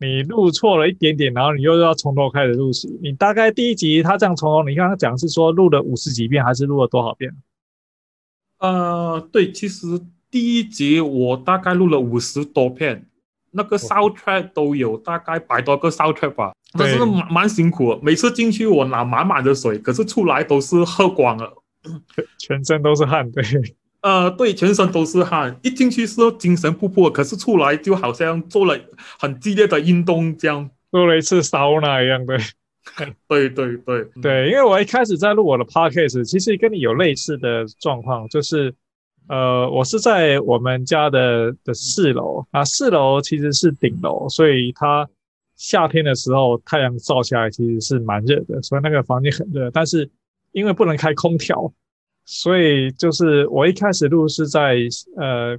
[0.00, 2.88] 你录错了一点点，然后你又要从头开始录起。
[3.02, 7.32] 你大概第一集他这样从头，你刚刚讲是说录了五十几遍，还是录了多少遍？
[8.58, 10.00] 呃，对，其实。
[10.30, 13.06] 第一集我大概录了五十多片，
[13.52, 17.98] 那个 soundtrack 都有大概百多个 soundtrack 吧，但是蛮蛮辛苦。
[18.02, 21.50] 每次进去我拿满满的水，可是出来都是喝光了，
[22.38, 23.30] 全身都是汗。
[23.30, 23.42] 对，
[24.08, 25.58] 呃，对，全身都是汗。
[25.62, 28.78] 一进去是精神不复，可是出来就好像做了
[29.18, 32.24] 很激烈的运动这样，做了一次 sauna 一样。
[32.24, 32.38] 的，
[33.28, 38.74] 对对对 对，因为我一开始在录我的 podcast，其实跟你有类似的状况，就是。
[39.30, 45.06] 呃，我是在我们家的的四楼啊，四楼其实是顶楼，所以它
[45.54, 49.70] 夏天的时候太阳照下来其实是蛮热的，所以那个房间很热。
[49.70, 50.08] 但是
[50.52, 51.70] 因为不能开空调，
[52.30, 54.76] 所以就是我一开始录是在
[55.16, 55.56] 呃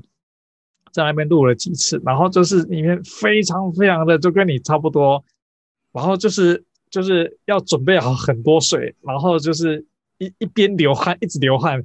[0.92, 5.24] 在那边录了几次，然后就是里面非常非常的就跟你差不多，
[5.92, 9.84] 然后就是就是要准备好很多水，然后就是
[10.20, 11.84] 一一边流汗，一直流汗。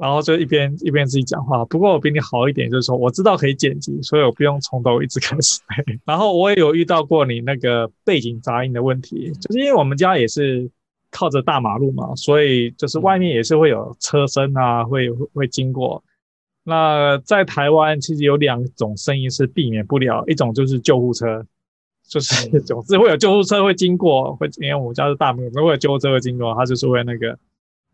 [0.00, 5.60] 然后就一边一边自己讲话，不过我比你好一点，就是说我知道可以剪辑，所以我不用从头一直开始。
[6.06, 10.70] 然后我也有遇到过你那个背景杂音的问题，就是因为我们家也是
[11.10, 16.02] 靠着大马路嘛，所以就是外面也是会有车声啊，会会经过。
[16.64, 21.46] 那在台湾其实有两种声音是避免不了，一种就是救护车，
[22.06, 27.38] 就是 总是会有救护车会经过，会因为我们家是大门，如果有救护车会经过，它就是会那个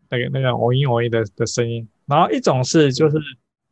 [0.09, 1.87] 那个那个哦音哦音的的声音。
[2.05, 3.17] 然后一种是就是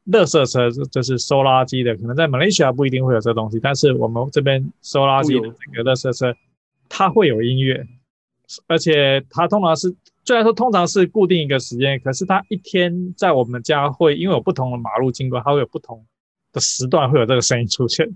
[0.08, 6.34] 垃圾车，就是收垃圾的，可能在马来西亚不一定会有这东西，但是我们这边收垃圾的这个垃圾车，
[6.88, 7.86] 它会有音乐，
[8.68, 16.06] 而且它通常是虽然说通常是固定一个时间，可是它一天在我们家会因为有不同的马路经过，它会有不同
[16.52, 18.10] 的时段会有这个声音出现，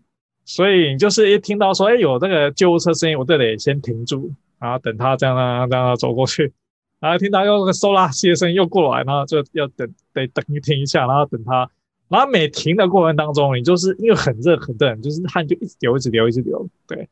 [0.46, 6.54] 所以你就是一听到说哎有这个救护车声音，我就得先停住，然后等它这样这样这样走过去。
[7.00, 11.70] 然后听到又那个收垃圾的声音又过来，然后就要等，得等一停一下，然后等他，
[12.08, 17.08] 然后每停的过程当中，你就是因为很热很热，就是汗就一直流一直流一直流，对，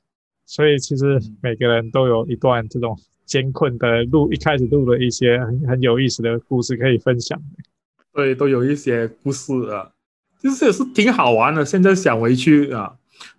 [0.47, 7.41] 所以其实每个人都有一段这种艰困的录，一开始录了一些很很有意思的故事可以分享。
[8.13, 9.91] 对，都有一些故事啊，
[10.41, 11.65] 其实也是挺好玩的。
[11.65, 12.95] 现在想回去啊，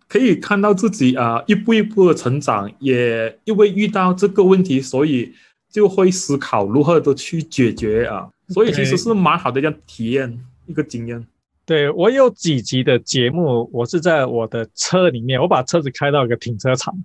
[0.08, 5.32] 可以看到自己啊一步一步的成长，也因为遇到这个问题，所以。
[5.68, 11.26] 就会思考如何的去解决啊，所以其实是蛮好的一个体验，一个经验。
[11.66, 16.96] 对，我有几集的节目，我是在我的车里面，我把车子开到一个停车场，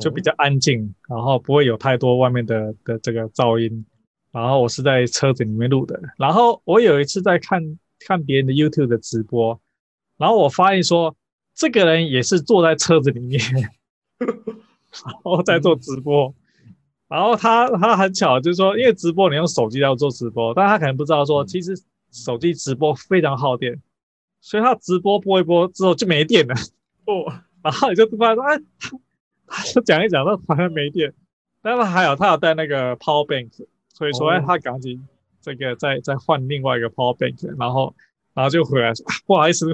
[0.00, 3.84] 就比较安静，然后不会有太多外面的的这个噪音。
[4.32, 5.98] 然后我是在车子里面录的。
[6.18, 9.58] 然后我有一次在看看别人的 YouTube 的直播，
[10.18, 11.16] 然后我发现说，
[11.54, 13.40] 这个人也是坐在车子里面，
[14.18, 16.34] 然后在做直播。
[17.08, 21.80] 然后他他很巧，就是说，因为直播你用手机要做直播，但他可能不知道说，其实
[22.10, 23.80] 手机直播非常耗电，
[24.40, 26.54] 所以他直播播一播之后就没电了。
[27.06, 27.32] 哦，
[27.62, 28.58] 然后你就突然说，哎，
[29.84, 31.12] 讲一讲，他好像没电。
[31.62, 33.50] 但是还有他有带那个 power bank，
[33.92, 35.04] 所以说他赶紧
[35.42, 37.94] 这个再再换另外一个 power bank，然后
[38.34, 39.66] 然后就回来说、啊、不好意思，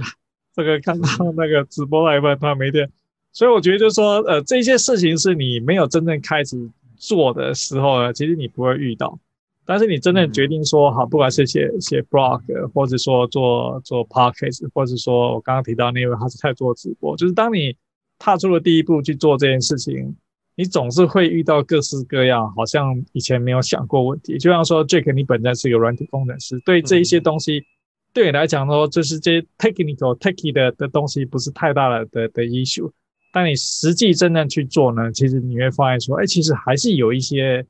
[0.55, 2.91] 这个看到那个直播来问他没电，
[3.33, 9.19] 所以我觉得就是说呃这些事情是你没有真正开始做的时候呢，其实你不会遇到。
[9.65, 17.77] 但是你真正决定说好，不管是写写 blog，或者说做做 podcast，或者说我刚刚提到那位他是在做直播，就是当你
[18.23, 20.15] 踏出了第一步去做这件事情，
[20.55, 24.39] 你总是会遇到各式各样好像以前没有想过问题。
[24.39, 27.65] 就像说 Jake，你本身是一个软体工程师，对这一些东西，
[28.15, 32.91] 对你来讲说，就是这些 technical techy 的的东西不是太大的的的 issue。
[33.33, 37.67] 但你实际真正去做呢，其实你会发现说，哎，其实还是有一些。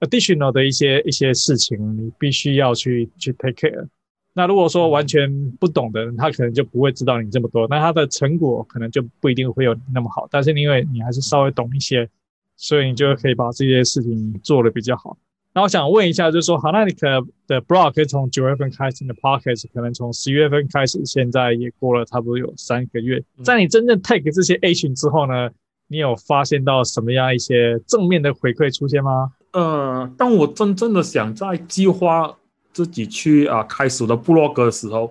[0.00, 3.88] additional 的一些一些事情，你必须要去去 take care。
[4.36, 10.28] 那如果说完全不懂的人，他可能就不会知道你这么多，那他的成果可能就不一定会有那么好。
[10.30, 12.06] 但是因为你还是稍微懂一些，
[12.54, 15.16] 所以你就可以把这些事情做得比较好。
[15.54, 17.06] 那我想问一下，就是说，好，那你可
[17.46, 23.24] 的 blog 可以从九月份开始，你的 podcast 可能从十月份开始，现在也过了差不多有三个月。
[23.42, 25.48] 在你真正 take 这些 action 之后呢，
[25.88, 29.32] 你有发现到什么样一些正面的回馈出现吗？
[29.52, 32.36] 呃，当我真正的想在计划
[32.76, 35.10] 自己去啊、开始的部落格的时候，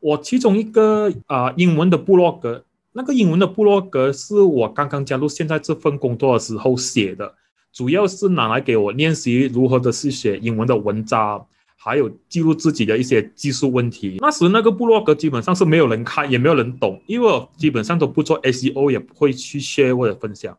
[0.00, 7.32] 我其中一个啊、英文的部落格，那个英文的部落格是我刚刚加入现在这份工作的时候写的，
[7.72, 11.46] 主要是拿来给我练习如何的去写英文的文章，
[11.76, 14.16] 还有记录自己的一些技术问题。
[14.18, 20.58] 那时那个部落格基本上是没有人看，也没有人懂，因为我基本上都不做 SEO，也不会去 share 或者分享。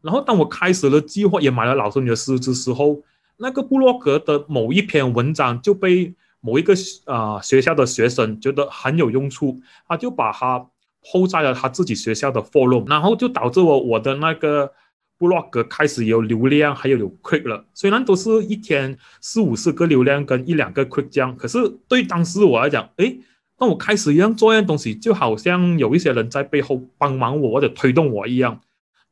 [0.00, 3.00] 然后，当我开始了计划，也买了老师你的书之时候，
[3.42, 6.72] 那个部落格的某一篇文章就被某一个
[7.06, 10.64] 啊、呃、学校的学生觉得很有用处，他就把它
[11.04, 14.72] po 在了他自己学校的 forum，然后就导致我我的那个
[15.18, 17.64] 部落格开始有流量，还有有 click 了。
[17.74, 23.18] 虽然都是一天四五十个流量跟一两个 click 这样，可是对当时我来讲，诶，
[23.58, 28.60] 当我开始一样做一样东西，就好像有一些人在背后帮忙我或者推动我一样。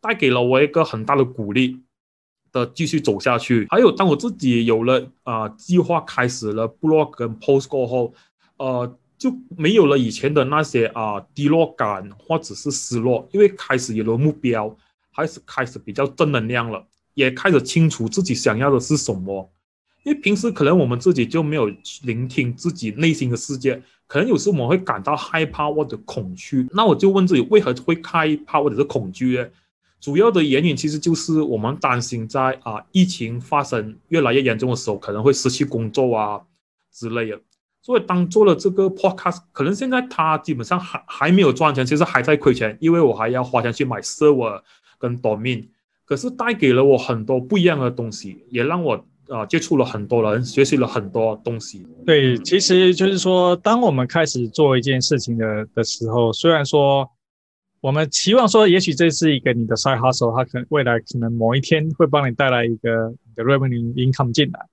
[0.02, 1.82] 带给了我一个很大的鼓励
[2.52, 3.66] 的继续走下去。
[3.70, 8.12] 还有，当我自己有了啊、计划，开始了 blog 跟 post 过后，
[8.58, 14.76] 呃，就没有了以前的那些啊、低落感或者是失落，因为开始有了目标，
[15.10, 19.50] 还是开始比较正能量了，也开始清楚自己想要的是什么。
[20.02, 21.70] 因为平时可能我们自己就没有
[22.04, 26.66] 聆听自己内心的世界，可能有时我们会感到害怕或者恐惧。
[26.70, 29.46] 那我就问自己，为何会害怕或者是恐惧呢？
[30.00, 36.40] 主要的原因其实就是我们担心在啊疫情发生越来越严重的时候，可能会失去工作啊
[36.90, 37.38] 之类的。
[37.82, 44.62] 所以当做了这个 podcast，可能现在它基本上还还没有赚钱，其实还在亏钱，因为我还要花钱去买 server
[44.98, 45.66] 跟 domain。
[46.06, 51.86] 可是带给了我很多不一样的东西，也让我啊接触了很多人，学习了很多东西。
[52.06, 57.06] 对，其实就是说，当我们开始做一件事情的的时候，虽然说。
[57.80, 64.66] 我们期望说，也许这是一个你的 side hustle，它可能未来可能某一天会帮你带来一个你的 revenue income 进来。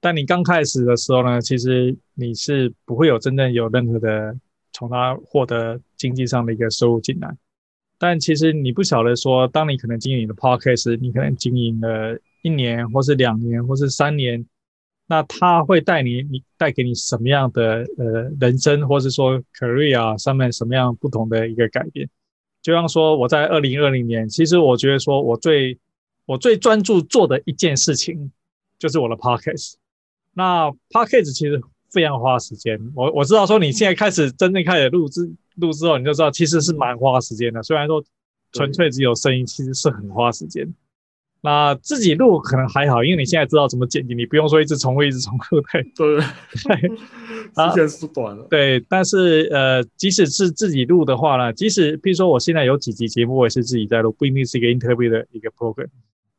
[0.00, 4.34] 但你刚开始的时候呢，其实你是不会有真正有任何的
[4.72, 7.36] 从它获得经济上的一个收入进来。
[7.98, 14.46] 但其实你不晓得说，当你可能经营你的 podcast，你可能经营了一年，或是两年，或是三年，
[15.06, 22.08] 那它会带你，你带给你什么样的呃人生，或是说 career 上面什么样不同的一个改变？
[22.68, 25.78] 就像说我在二零二零年，其实我觉得说我最
[26.26, 28.30] 我最专注做的一件事情
[28.78, 29.76] 就是我的 podcast。
[30.34, 31.58] 那 podcast 其实
[31.90, 32.78] 非常花时间。
[32.94, 37.62] 我我知道说你现在开始真正开始录制录之后，你就知道其实是蛮花时间的。
[37.62, 38.04] 虽然说
[38.52, 40.70] 纯粹只有声音，其实是很花时间。
[41.40, 45.60] 那自己录可能还好，因为你现在知道怎么剪辑，你不用说一直重复，一直重复。
[45.70, 46.20] 对对
[46.64, 46.90] 对，
[47.70, 48.46] 时间是短了。
[48.50, 55.86] 对，但是呃，即使是自己录的话呢，即使比如说我现在有几集节目，我也是自己在录，不一定是一个 interview 的一个 program。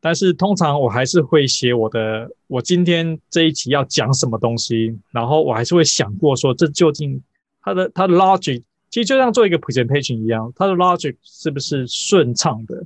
[0.02, 7.22] 但是通常我还是会写我的，我今天这一期要讲什么东西，然后我还是会想过说，这究竟
[7.62, 12.86] 它的它的 logic，其实就像做一个 presentation 一样，它的 logic 是不是顺畅的？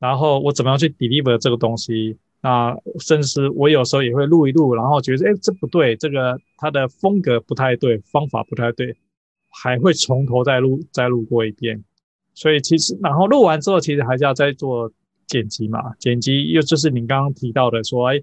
[0.00, 2.16] 然后我怎么样去 deliver 这个东西？
[2.42, 8.96] 那甚至我有时候也会录一录，然后觉得哎，这不对，这个它的风格不太对，方法不太对，
[9.50, 11.84] 还会从头再录再录过一遍。
[12.32, 14.90] 所以其实，然后录完之后，其实还是要再做
[15.26, 15.94] 剪辑嘛。
[15.98, 18.22] 剪辑又就是你刚刚提到的说，哎，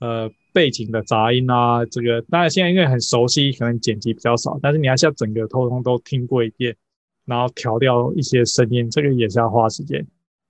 [0.00, 6.76] 呃，背景的杂音啊，这个当然现在因为很熟悉，可能剪辑比较少，但是你还是要整个通通都听过一遍，
[7.24, 10.06] 然后调掉一些声音，这个也是要花时间。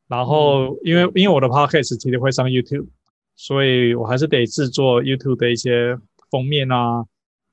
[0.08, 2.86] 然后，因为因为我的 podcast 其实会上 YouTube，
[3.34, 5.98] 所以我还是得制作 YouTube 的一些
[6.30, 7.04] 封面啊，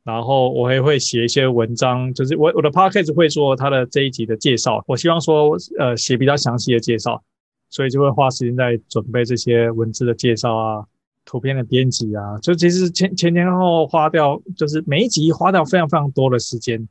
[0.04, 7.24] 然后我还会写一些文章，就是我我的 Podcast 会做它的这一集的介绍，我希望说呃写比较详细的介绍，
[7.70, 10.86] 所以就会花时间在准备这些文字的介绍啊。
[11.26, 16.86] 图片的编辑啊，就其实前前前后后花掉，就是每一集花掉非常非常多的时间。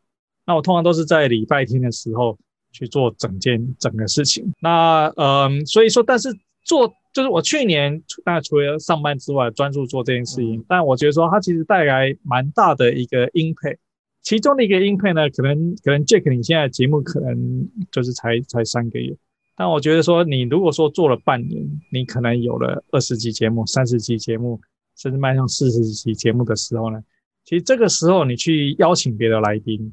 [0.46, 2.38] 那我通常都是在礼拜天的时候
[2.72, 4.52] 去做整件整个事情。
[4.60, 6.30] 那嗯，所以说，但是
[6.64, 10.58] 做就是我去年，那除了上班之外，专注做这件事情。
[10.58, 13.76] 嗯、但我觉得说，它其实带来蛮大的一个 impact。
[14.22, 19.14] 其中的一个 impact 呢，可能可能 Jack 你现在节目可能就是才才三个月。
[19.56, 24.60] 但我觉得说，你如果说做了半年，你可能有了二十集节目、三十集节目，
[24.96, 27.02] 甚至迈向四十集节目的时候呢，
[27.44, 29.92] 其实这个时候你去邀请别的来宾，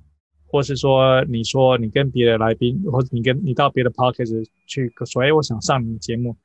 [0.51, 6.35] 或是说你说你跟别的来宾，或者你跟你到别的 podcast 去说，哎，我想上你的节目，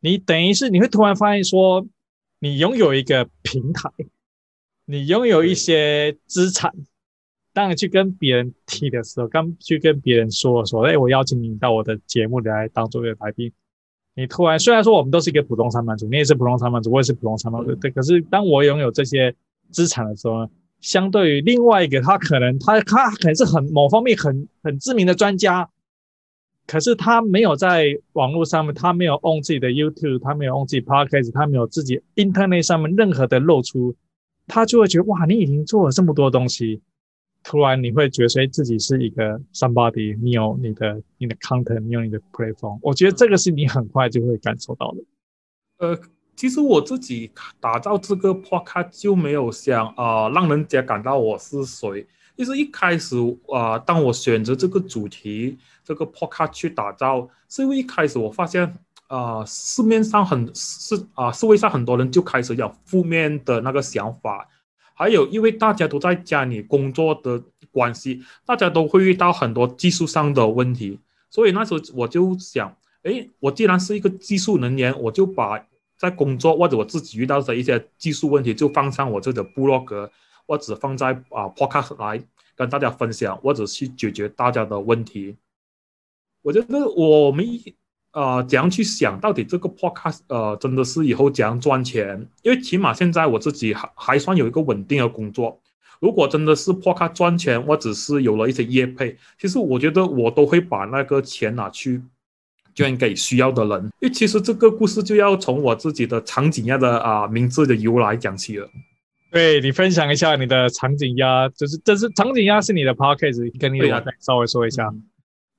[0.00, 1.86] 你等于是你会突然发现说，
[2.40, 3.88] 你拥有一个平台，
[4.84, 6.72] 你拥有一些资产。
[7.52, 13.50] 当你去跟别人提的时候，刚去跟别人说说，哎，我邀请你到我的节目来当做一个来宾。
[14.14, 17.90] 你突然虽然说我们都是一个普通上班族，你也是普通上班族，我也是普通上班族，对。
[17.90, 19.34] 可是当我拥有这些
[19.70, 20.50] 资产的时候呢，
[20.80, 25.68] 相对于另外一个，他可能他他可能是很某方面很很知名的专家，
[26.66, 33.94] 可是他没有在网络上面，他没有 on 自己的 YouTube，他没有 on 自己 Podcast，他没有自己 Internet 上面任何的露出，
[34.46, 36.80] 他就会觉得哇，你已经做了这么多东西。
[37.48, 45.04] 突然你会觉得，自己是一个 somebody，你有你的你的 content，你有你的 platform，我觉得这个是你很快就会感受到的。
[45.78, 45.96] 呃，
[46.36, 52.06] 其实我自己打造这个 podcast 就没有想啊、让人家感到我是谁。
[52.36, 53.16] 其实一开始
[53.48, 58.76] 啊、当我选择这个主题，这个 podcast 去打造，是因为一开始我发现
[59.08, 64.46] 啊、市面上很是啊、社会上很多人就开始有负面的那个想法。
[64.94, 70.98] 还有，因为大家都在家里工作的关系，大家都会遇到很多技术上的问题，
[71.30, 75.62] 所以那时候我就想，诶，我既然是一个技术人员，我就把
[75.96, 80.10] 在工作或者我自己遇到的一些技术问题，就放上我这个部落格，
[80.46, 82.22] 或者放在啊 Podcast 来
[82.54, 85.36] 跟大家分享，或者去解决大家的问题。
[86.42, 87.46] 我觉得我们。
[88.12, 92.26] 呃，怎样去想到底这个 podcast 呃，真的是以后怎样赚钱？
[92.40, 95.60] 因为起码现在我自己还还算有一个稳定的工作。
[96.00, 102.00] 如果真的是 podcast 赚钱，或者是有了一些业配，其实我觉得我都会把那个钱拿去
[102.76, 103.82] 捐给需要的人。
[103.98, 108.68] 因为其实这个故事就要从我自己的长颈鸭的啊、呃、名字的由来讲起了。
[109.32, 114.94] 对，你分享一下你的长颈鸭，就是这是长颈鸭是你的 podcast，跟你再稍微说一下。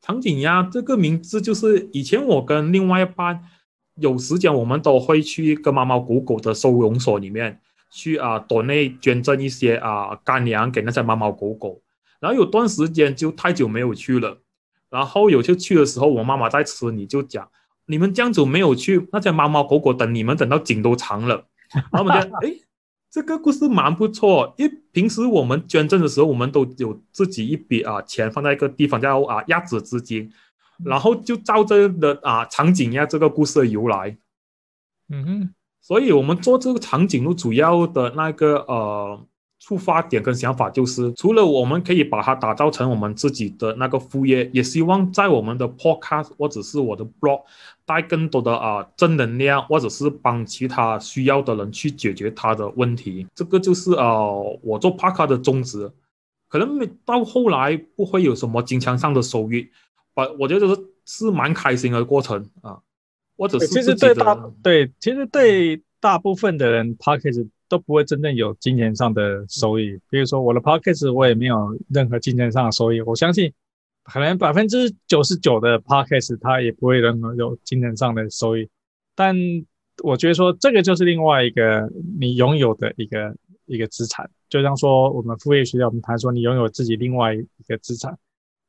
[0.01, 3.43] 长颈鸭这个名字就是以前我跟另外一半
[3.99, 7.59] 有时间，我们都会去个猫猫狗狗的收容所里面
[7.91, 11.81] 去啊，岛内捐赠一些啊干粮给那些猫猫狗狗。
[12.19, 14.39] 然后有段时间就太久没有去了，
[14.89, 17.49] 然后有些去的时候，我妈妈在吃，你就讲
[17.85, 21.45] 你们这样子没有去，那些猫猫狗狗等你们等到颈都长了。
[21.91, 22.53] 然后我们讲哎。
[23.09, 30.29] 这个故事蛮不错，因为平时我们捐赠的时候，我们都有自己一笔啊钱放在一个地方叫啊鸭子资金，
[30.83, 34.17] 然后就照着的啊场景呀这个故事的由来，
[35.09, 39.25] 嗯哼，所以我们做这个长颈鹿主要的那个呃。
[39.59, 47.41] 出发点跟想法就是，除了我们可以把它打造成我们自己的那个副业，也希望在我们的 podcast 或者是我的 blog
[47.85, 53.27] 带更多的啊、正能量，或者是帮其他需要的人去解决他的问题。
[53.33, 55.91] 这个就是呃我做 podcast 的宗旨。
[56.49, 59.67] 可能到后来不会有什么金钱上的收益，
[60.13, 62.79] 我我觉得是是蛮开心的过程啊。
[63.37, 64.33] 或者是其实对大
[64.63, 73.01] 对，其实对大部分的人 podcast 都不会真正有金钱上的收益，比如说我的 podcast 我也没有任何金钱上的收益。
[73.01, 73.51] 我相信，
[74.03, 78.67] 可能百分之九十九的 podcast 它也不会任何有金钱上的收益。
[79.15, 79.35] 但
[80.03, 81.89] 我觉得说这个就是另外一个
[82.19, 88.17] 你拥有的一个一个资产，就像说我们副业学校我们谈说你拥有自己另外一个资产。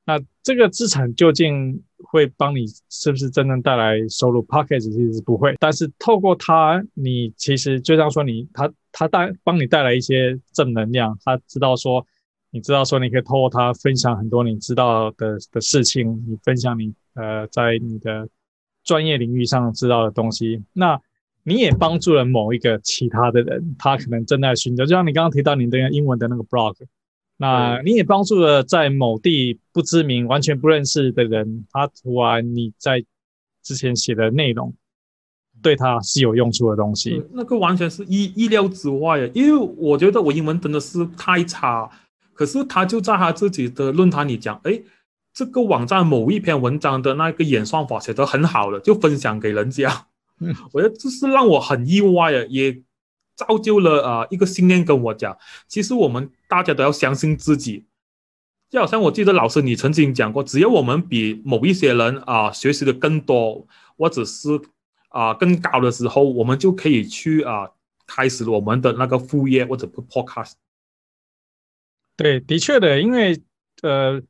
[0.06, 12.06] 那这个资产究竟会帮你是不是真正带来收入？Podcast 其实不会，但是透过它，你其实就像说你它他带帮你带来一些正能量，他知道说
[12.50, 18.28] 你知道说你可以透过他分享很多你知道的的事情，你分享你呃在你的
[18.84, 21.00] 专业领域上知道的东西，那
[21.42, 26.74] 你也帮助了某一个其他的人，他可能正在寻找，就像你刚刚提到你的英文的那个 blog。
[27.40, 33.04] 那你也帮助了在某地不知名、完全不认识的人，他读完你在
[33.62, 34.74] 之前写的内容，
[35.62, 37.22] 对他是有用处的东西。
[37.32, 41.90] 那个完全是意意料之外，因为我觉得我英文真的是太差，
[42.34, 44.80] 可是他就在他自己的论坛里讲，哎，
[45.32, 50.06] 这个网站某一篇文章的那个演算法写得很好了，就分享给人家。
[50.40, 52.80] 嗯，我觉得这是让我很意外的，也
[53.34, 55.36] 造就了啊、呃、一个信念跟我讲，
[55.66, 57.84] 其实我们大家都要相信自己。
[58.70, 64.60] 就好像我记得老师你曾经讲过，只要我们比某一些人啊、呃、学习的更多，或者是
[65.08, 67.70] 啊、更高的时候，我们就可以去啊、
[68.06, 70.52] 开始我们的那个副业或者 podcast。
[72.16, 73.40] 对，的确的，因为
[73.82, 74.22] 呃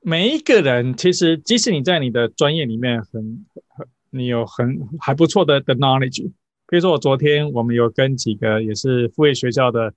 [0.00, 3.88] 每一个人其实即使你在你的专业里面很很。
[4.12, 6.24] 你有很还不错的的 knowledge，
[6.66, 9.94] 比如说我昨天我们有跟几个也是副业学校的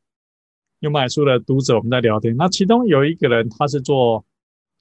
[0.81, 4.23] 有买书的读者我们在聊天，那其中有一个人他是做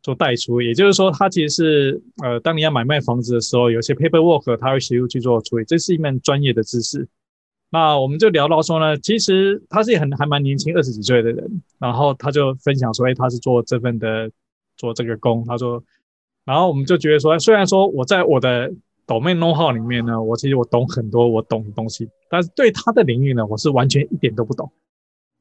[0.03, 7.09] 做代出，也就是说他其实是呃当你要买卖房子的时候，有些 paperwork 他会协助去做处理，这是一门专业的知识。
[7.71, 14.31] 那我们就聊到说呢，其实他是很还蛮年轻二十几岁的人，然后他就分享说，哎，他是做这份的
[14.77, 15.83] 做这个工，他说，
[16.45, 18.71] 然后我们就觉得说，虽然说我在我的
[19.07, 24.71] Domain know-how 里面呢，我其实我懂很多我懂的东西，但是对他的领域呢，我是完全一点都不懂。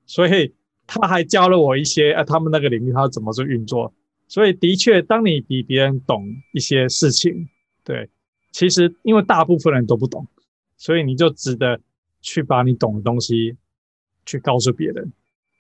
[0.06, 0.54] 所以
[0.88, 3.94] 他还教了我一些，啊，他们那个领域他怎么去运作。
[4.32, 7.50] 所以的确，当你比别人懂一些事情，
[7.84, 8.08] 对，
[8.54, 10.26] 其实因为大部分人都不懂，
[10.78, 11.82] 所以你就值得
[12.22, 13.58] 去把你懂的东西
[14.26, 15.12] 去告诉别人。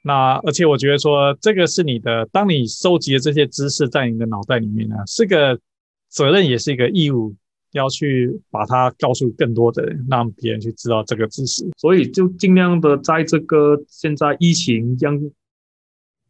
[0.04, 5.60] 那而且我觉得说，这个是你的，当你收集的这些知识在你的脑袋里面呢，是个
[6.08, 7.36] 责任，也是一个义务。
[7.74, 15.32] 要去把它告诉更多的人，让别人去知道这个知识，所以就尽量的在这个现在疫情这样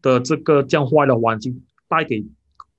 [0.03, 1.59] 的这个这样坏的环境，
[1.91, 2.25] 带给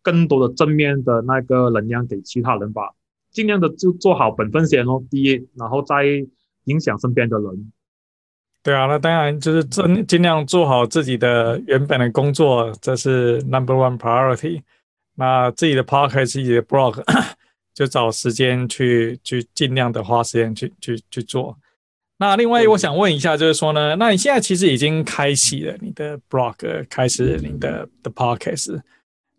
[0.02, 2.94] 更多的正面的那个能量给其他人吧。
[3.30, 6.04] 尽量的就做好本分先哦，第一，然后再
[6.64, 7.72] 影响身边的人。
[8.62, 14.62] 对啊，那当然就是尽尽量做好自己的原本的工作，这是 number one priority。
[15.16, 17.02] 那自己的 podcast，自己的 blog。
[17.74, 21.56] 就找时间去去尽量的花时间去去去做。
[22.18, 28.78] 那另外我想问一下，就是说呢，那你现在其实已经开启了你的 blog，开始你的的 podcast。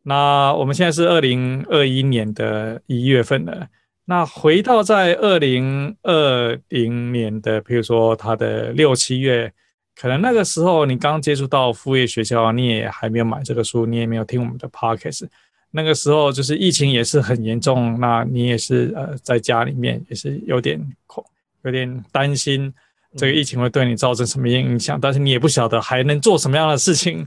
[0.03, 3.67] 那我们现在是二零二一年的一月份了。
[4.05, 9.51] 那回到在二零二零年的，比如说他的六七月，
[9.95, 15.27] 可能那个时候你刚接触到副业学校，你也还没有买这个书，你也没有听我们的 podcast。
[15.71, 21.23] 那个时候就是疫情也是很严重，那你也是呃在家里面也是有点恐，
[21.63, 22.71] 有点担心
[23.15, 27.25] 这个疫情会对你造成什么影响，但是你也不晓得还能做什么样的事情，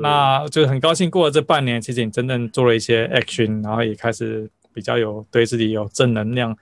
[0.00, 6.56] 那就很高兴过了这半年，其实你真正做了一些 action，然后也开始比较有对自己有正能量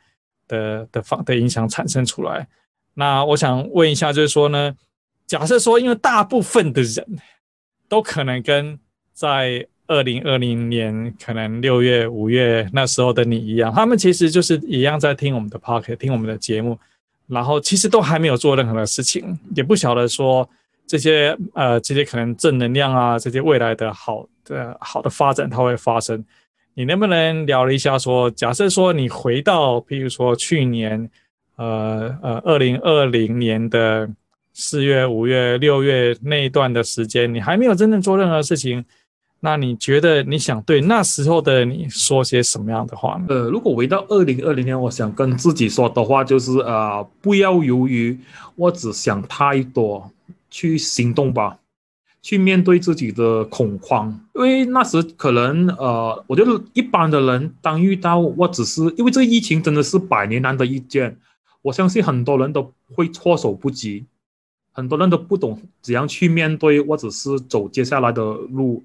[0.49, 2.47] 的的方的影响产生出来。
[2.95, 4.75] 那我想问一下，就是说呢，
[5.27, 7.05] 假设说因为大部分的人
[7.89, 8.79] 都可能跟
[9.13, 16.79] 在二零二零年可能六月、五月那时候的你一样，他们其实就是一样在听我们的 podcast，听我们的节目，
[17.27, 20.49] 然后其实都还没有做任何的事情，也不晓得说
[20.87, 26.25] 这些呃这些可能正能量啊，这些未来的好的好的发展它会发生。
[26.75, 31.11] 你能不能聊一下说，假设说你回到，譬如说去年
[31.57, 34.09] 呃呃二零二零年的
[34.53, 38.85] 四月、五月、六月那一段的时间，你还没有真正做任何事情。
[39.41, 43.27] 那你觉得你想对那时候的你说些什么样的话呢？
[43.29, 48.19] 呃，如果回到二零二零年，我想跟自己说的话就是、呃，不要犹豫，
[48.57, 50.11] 我只想太多，
[50.51, 51.59] 去行动吧，
[52.23, 54.21] 去面对自己的恐慌。
[54.35, 61.17] 因为那时可能呃，我觉得一般的人当遇到我只是因为这个疫情真的是百年难得一见，
[61.63, 64.07] 我相信很多人都会措手不及，
[64.73, 68.85] 很多人都不懂怎样去面对，或者是走接下来的路。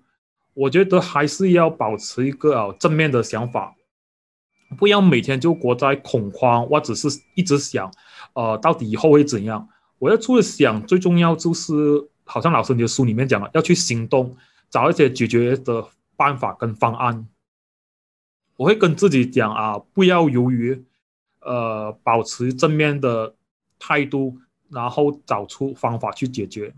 [0.53, 3.74] 我觉得还是要保持一个啊正面的想法，
[4.78, 7.89] 不要每天就活在恐慌，或者是一直想，
[8.34, 9.70] 呃，到底以后会怎样？
[10.02, 11.72] 我要除了想，最重要就是，
[12.24, 14.36] 好像老师你的书里面讲了，要去行动，
[14.68, 15.86] 找一些解决的
[16.18, 17.28] 办法跟方案。
[18.58, 20.84] 我会跟自己讲啊，不要犹豫，
[21.41, 23.36] 呃，保持正面的
[23.78, 24.39] 态度，
[24.72, 26.74] 然后找出方法去解决。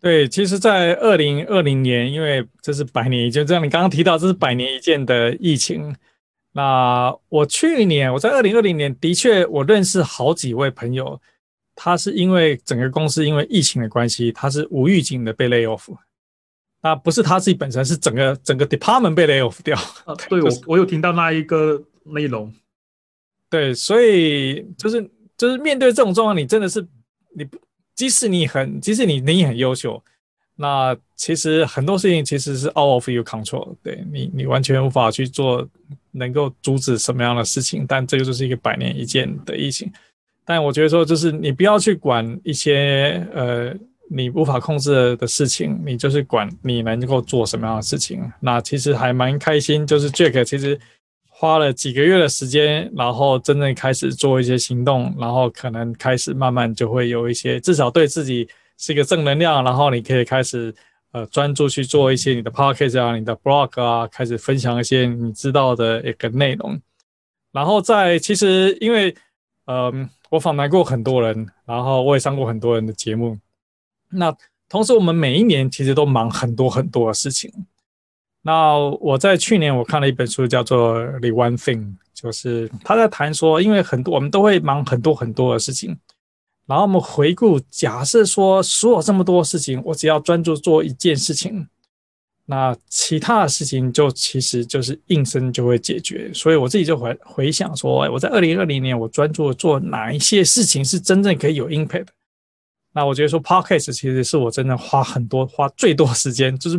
[0.00, 5.96] 对，其实，在二零二零年，因为这是百年一见，就像你刚刚提到，这是百年一见的疫情。
[6.52, 11.20] 那我去年，我在二零二零年，的确，我认识好几位朋友，
[11.74, 15.94] 他是因为整个公司因为疫情的关系，他是无预警的被 lay off。
[16.82, 19.76] 那不是他自己本身，是整个整个 department 被 lay off 掉。
[20.04, 22.52] 啊，对， 我我有听到那一个内容。
[23.48, 26.84] 对，所以就是就是面对这种状况，你真的是
[27.36, 27.58] 你不，
[27.94, 30.02] 即使你很，即使你你很优秀，
[30.56, 35.68] 那其实很多事情其实是 out of your control，对你你完全无法去做，
[36.10, 39.92] 能够阻止什么样的事情，但这个就是一个百年一见的疫情。
[40.52, 43.74] 但我觉得说，就是你不要去管一些呃
[44.10, 48.30] 你无法控制的事情，你就是管你能够做什么样的事情。
[48.38, 50.78] 那其实还蛮开心，就是 Jack 其实
[51.30, 58.46] 花了几个月的时间，然后真正开始做一些行动，然后可能开始慢慢就会有一些，至少对自己
[58.76, 60.74] 是一个正能量，然后你可以开始
[61.12, 66.78] 呃专注去做一些你的 Podcast 啊、你的 Blog 啊，开始分享一些你知道的一个内容。
[67.52, 69.16] 然后在其实因为
[69.64, 70.10] 嗯。
[70.32, 73.38] 我访谈过很多人，然后我也上过很多人的节目。
[74.08, 74.34] 那
[74.66, 77.52] 同时，我们每一年其实都忙很多很多的事情。
[78.40, 81.80] 那我在去年我看了一本书，叫做《The One Thing》，
[82.14, 85.94] 就是他在谈说，因为很多我们都会忙很多很多的事情，
[86.64, 91.68] 然后我们回顾，假设说所有这么多事情，我只要专注做一件事情。
[92.52, 102.12] 那其他的事情就其实就是应声就会解决，所以我自己就回回想说，我在二零二零年我专注做哪一些事情是真正可以有 impact 的。
[102.92, 106.78] 那我觉得说 Podcast 其实是我真的花很多花最多时间，就是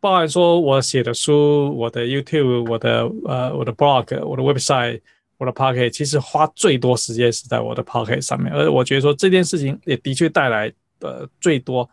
[0.00, 5.00] 包含说我写的书、我的 YouTube、我的呃我的 blog、我的 website、
[5.38, 11.88] 我的 Podcast，其实花最多时间是在我的 Podcast 上面，而我觉得说这件事情也的确带来的最多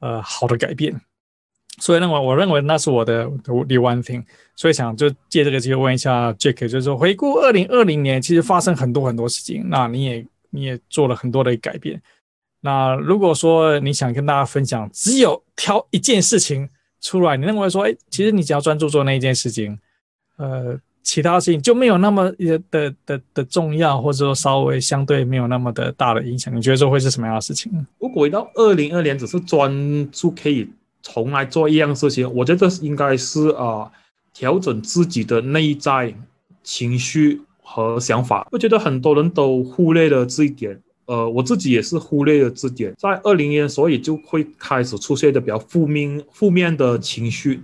[0.00, 0.94] 呃好的改变。
[1.80, 4.22] 所以认为，我认为那是我的 the one thing。
[4.54, 11.98] 所以想就借这个机会问一下 Jack，就是说回顾二零二零年，其实发生很多很多事情，那你也你也做了很多的改变。
[12.60, 16.68] 那如果说你想跟大家分享，只有挑一件事情
[17.00, 19.78] 出来，你认为说，哎，其实你只要专注做那一件事情，
[20.36, 26.54] 呃，其他事情就没有那么的的的的重要，或者说稍微相对没有那么的大的影响。
[26.54, 27.72] 你觉得说会是什么样的事情？
[27.98, 30.68] 如果回到二零二零年，只是专注可以。
[31.02, 33.90] 从来做一样事情，我觉得应该是啊，
[34.32, 36.14] 调整自己的内在
[36.62, 38.46] 情绪和想法。
[38.52, 42.94] 我觉得很多人都忽略了这一点，呃，我自己也是忽略了这点。
[42.98, 47.62] 在二零年，所以就会开始出现的比较负面、负面的情绪。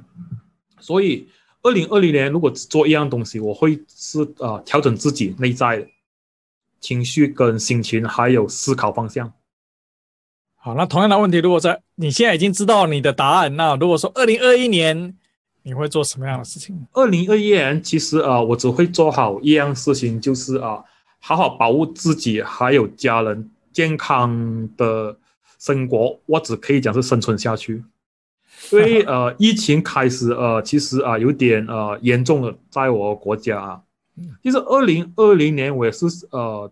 [0.80, 1.28] 所以
[1.62, 5.86] 二零二零年，如果只做一样东西，我会是啊，调整自己内在的
[6.80, 9.32] 情绪跟心情，还有思考方向。
[10.66, 15.14] 好，那同样的问题，如果在你现在已经知道你的答案，那如果说二零二一年
[15.62, 16.88] 你会做什么样的事情？
[16.90, 20.82] 二零二一年其实啊，我只会做好一样事情，就是啊，
[21.20, 25.16] 好好保护自己还有家人健康的
[25.60, 27.84] 生活，我只可以讲是生存下去。
[28.72, 33.80] 因为 呃，疫情开始呃，其实啊有点呃严重了，在我国家。
[34.42, 36.68] 其实二零二零年我也是呃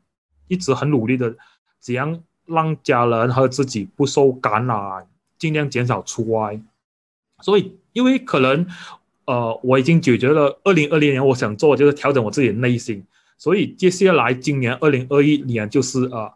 [0.49, 1.37] 一直很努力的，
[1.79, 2.21] 怎样。
[2.47, 5.07] 让家人和自己不受感染，
[5.39, 6.61] 尽量减少出外。
[7.43, 8.67] 所以，因为可能，
[9.27, 13.05] 呃，我已经解决了二零二零年我想做，就是调整我自己的内心。
[13.39, 16.33] 所以，接下来今年二零二一年就是呃，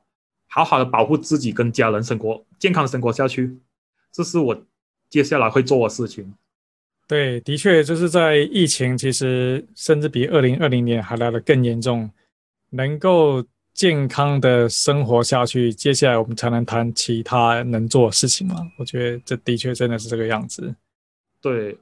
[0.48, 3.58] 好好的保护自己跟家人生活，健康生活下去。
[4.10, 4.64] 这是我
[5.08, 6.34] 接下来会做的事情。
[7.06, 12.10] 对，的确就是在疫情，其实甚至比二零二零年还来得更严重，
[12.70, 13.44] 能够。
[13.78, 18.56] 健康的生活下去，接下来我们才能谈其他能做的事情嘛。
[18.76, 20.74] 我觉得这的确真的是这个样子。
[21.40, 21.78] 对，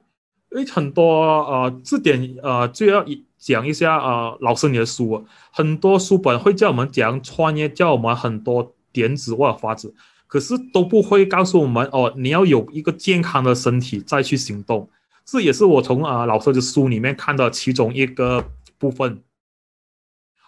[0.51, 3.03] 因为很多呃字典呃就要
[3.39, 9.91] 讲一下呃老师你的书，很多书本会叫我们讲创业，教我们很多点子或者法子，
[10.27, 14.87] 可是都不会告诉我们哦，你要有一个健康的身体再去行动。
[15.25, 18.45] 这也是我从啊、老师的书里面看到其中一个
[18.77, 19.23] 部分。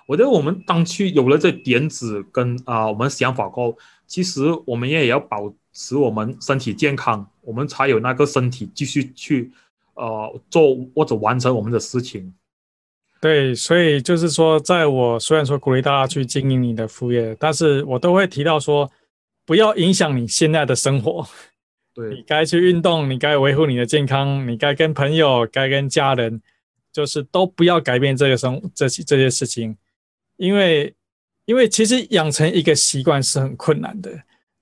[0.09, 9.51] 我觉得我们当去有了这点子跟啊、呃，我们想法后，其实我们也要保持我们身体健康，我们才有那个身体继续去
[9.93, 12.33] 呃做或者完成我们的事情。
[13.21, 18.89] 对，所以就是说，在我虽然说鼓励大家去经营你的副业，但是我都会提到说，
[19.45, 21.23] 不要影响你现在的生活。
[21.93, 26.41] 对，你该去运动，你该维护你的健康，你该跟朋友，该跟家人，
[26.91, 29.77] 就是都不要改变这个生这些这些事情。
[30.39, 30.93] 因为，
[31.45, 34.09] 因为其实养成一个习惯是很困难的。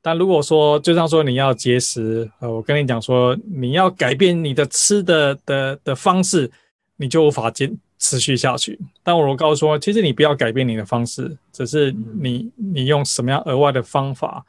[0.02, 6.50] 但如果说，就像说你要节食，呃，我跟你讲说，你要改变你的吃的的的方式，
[6.96, 8.80] 你就无法坚持续下去。
[9.04, 14.44] 但我告诉说，其实你不要改变你的方式，只是你你用什么样额外的方法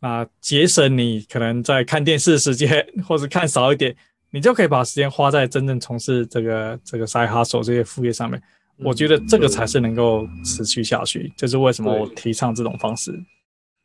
[0.00, 3.94] 啊，节省你可能在看电视时间， 或者看少一点，
[4.30, 8.42] 你就可以把时间花在真正从事这个这个 side hustle 这些副业上面。
[8.78, 11.32] 我觉得这个才是能够持续下去。
[11.36, 13.18] 这、就是为什么我提倡这种方式。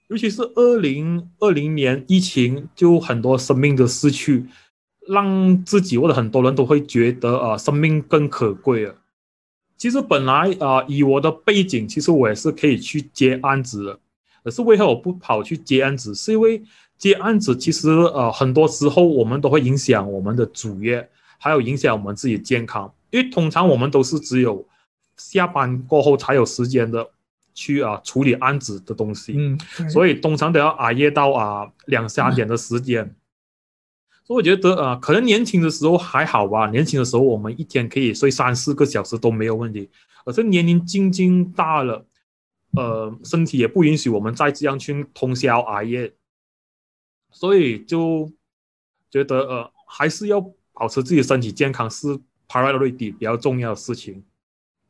[0.08, 4.46] 尤其是二零二零年疫情，就很多生命的失去，
[5.08, 8.96] 让自己或者很多人都会觉得啊，生命更可贵了。
[9.78, 14.00] 其实本来啊，以我的背景，其实我也是可以去接案子的。
[14.44, 16.16] 可是为何我不跑去接案子？
[16.16, 16.62] 是因为
[16.98, 22.92] 接案子其实呃很多时候我们都会影响我们的主业，还有影响我们自己健康。
[23.12, 24.66] 因为通常我们都是只有
[25.20, 27.12] 下班过后才有时间的
[27.54, 33.04] 去啊处理案子的东西，嗯，所以通常都要熬夜到啊两三点的时间。
[33.04, 33.16] 嗯、
[34.24, 39.90] 所以我觉得啊，可能年轻的时候还好吧，年轻的时候我们一天可以睡三四个小时都没有问题。
[40.26, 42.06] 可是年龄渐渐大了。
[42.74, 46.14] 呃，身体也不允许我们再这样去通宵熬夜，
[47.32, 48.32] 所以就
[49.10, 50.40] 觉得呃，还是要
[50.72, 52.08] 保持自己身体健康是
[52.48, 54.24] priority 比较重要的事情。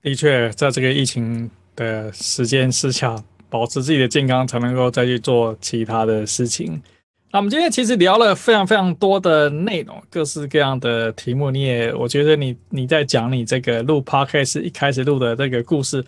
[0.02, 3.16] 的确，在这个疫情的时间之下，
[3.50, 6.82] 保持自己的健康才能够再去做其他的事情。
[7.32, 11.52] 那我们今天其实聊了非常非常多的内容，各式各样的题目。
[11.52, 16.04] 你也，我觉得你你在讲你这个录 podcast 一开始录的这个故事。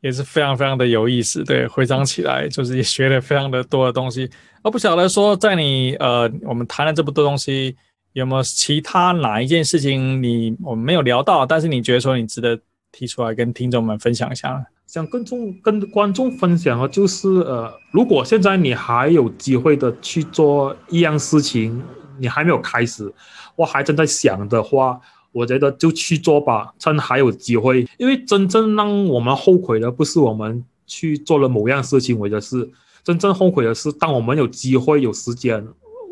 [0.00, 4.30] 也是非常非常的有意思，对，回想起来就是也学了非常的多的东西。
[4.62, 7.74] 而不晓得说，在你呃，我们谈了这么多东西，
[8.12, 12.56] 有没有其他哪一件事情你我们没有聊到，但是你觉得说你值得
[12.98, 14.66] 提出来跟听众们分享一下？
[14.88, 21.80] 想跟众跟观众分享的就是呃，如果现在你还有机会的去做一样事情，
[22.18, 23.12] 你还没有开始，
[23.54, 25.00] 我还正在想的话。
[25.30, 27.86] 我觉得就去做吧，趁还有机会。
[27.98, 32.68] 因为真正让我们后悔的不是我们去做了某样事情，或者是
[33.04, 35.64] 真正后悔的是当我们有机会、有时间，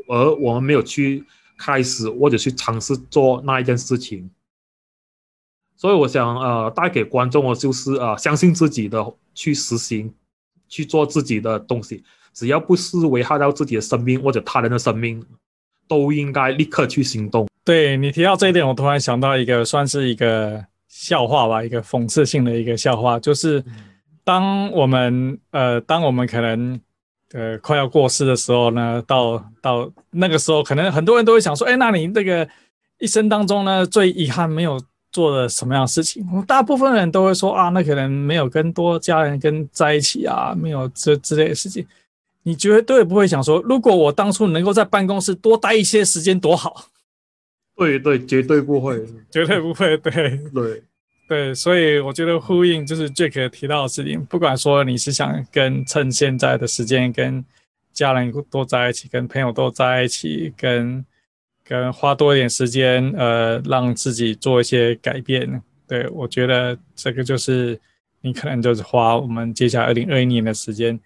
[0.06, 1.24] 而我们没有去
[1.56, 4.30] 开始或者去尝试做那一件事情。
[5.76, 9.04] 所以我想，呃，带给观众的就是，呃，相信自己的，
[9.34, 10.12] 去实行，
[10.68, 12.02] 去做自己的东西，
[12.32, 15.22] 只要不是危害到自己的生命或者他人的生命，
[15.86, 17.46] 都应该立刻去行动。
[17.62, 23.62] 对，你提到这一点，我突然想到一个算是一个笑话吧，一个讽刺性的一个笑话，就是
[24.24, 26.80] 当我们呃，当我们可能
[27.34, 32.48] 呃快要过世的时候呢，到到那个时候，可能很多人都会想说，哎，那你这个
[32.98, 34.80] 一生当中呢，最遗憾没有
[35.16, 36.22] 做了什么样的事情？
[36.46, 41.86] 大部分人都会说啊，那可能没有跟多家人跟在一起啊，没有这之类的事情。
[42.42, 46.90] 你绝对不会想说，如果我当初能够在办公室多待一些时间，多好。
[47.74, 50.82] 对对，绝对不会，绝对不会，对对
[51.26, 57.42] 对，所以我觉得呼应就是 Jack 提到的事情，不管说你是想跟趁现在的时间跟
[57.94, 61.02] 家人多在一起，跟朋友多在一起，跟
[61.68, 67.78] 跟花多一点时间，呃，让自己做一些改变，对，我觉得这个就是
[68.20, 70.98] 你可能就是花我们接下来二零二一年的时间。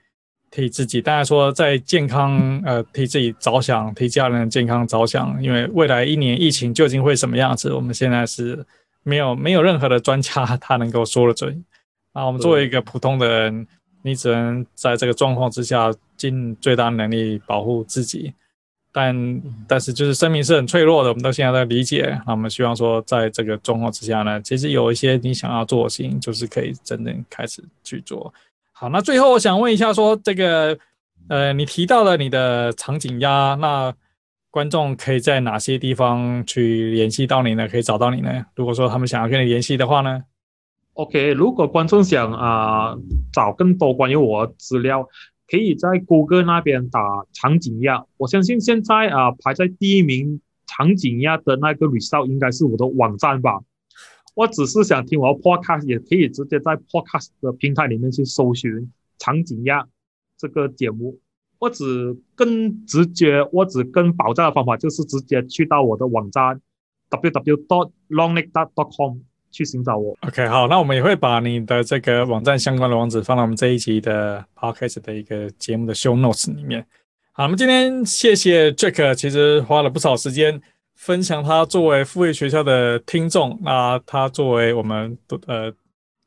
[0.53, 8.67] 替自己，当然说在健康，呃，替自己着想，替家人的健康着想，因为未来一年疫情究竟会什么样子，我们现在是
[9.05, 11.65] 没有没有任何的专家他能够说得准。
[12.13, 13.65] 啊，我们作为一个普通的人，
[14.03, 18.35] 你只能在这个状况之下尽最大能力保护自己。
[18.93, 22.21] 但但是就是生命是很脆弱的，我们到现在在理解。
[22.27, 28.33] 那我们希望说，在这个状况之下呢，其实有一些你想要做的事情，就是可以真正开始去做。
[28.73, 30.77] 好，那最后我想问一下，说这个，
[31.29, 33.95] 呃，你提到了你的场景鸭，那
[34.51, 37.69] 观众可以在哪些地方去联系到你呢？
[37.69, 38.47] 可以找到你呢？
[38.57, 40.23] 如果说他们想要跟你联系的话呢
[40.95, 42.99] ？OK，如果观众想啊、呃、
[43.33, 45.07] 找更多关于我资料，
[45.51, 48.07] 可以在谷歌那边打场景鸭。
[48.19, 53.61] 我相信现在啊、排在第一名场景鸭的那个 result 应该是我的网站吧。
[54.35, 59.89] 我只是想听我的 podcast，也可以直接在 podcast 的平台里面去搜寻场景鸭
[60.39, 61.19] 这个节目。
[61.59, 66.61] 我只更直接，我只更保障的方法就是直接去到我的网站
[67.11, 69.19] www.longlake.com
[69.51, 70.17] 去寻找我。
[70.23, 76.85] OK，好，那我们也会把你的这个网站相关的网址放到我们这一集的 podcast 的一个节目的 show notes 里面。
[77.33, 80.61] 好，我们今天谢谢 Jack，其实花了不少时间。
[80.97, 85.73] 分享他作为付费学校的听众，那他作为我们读呃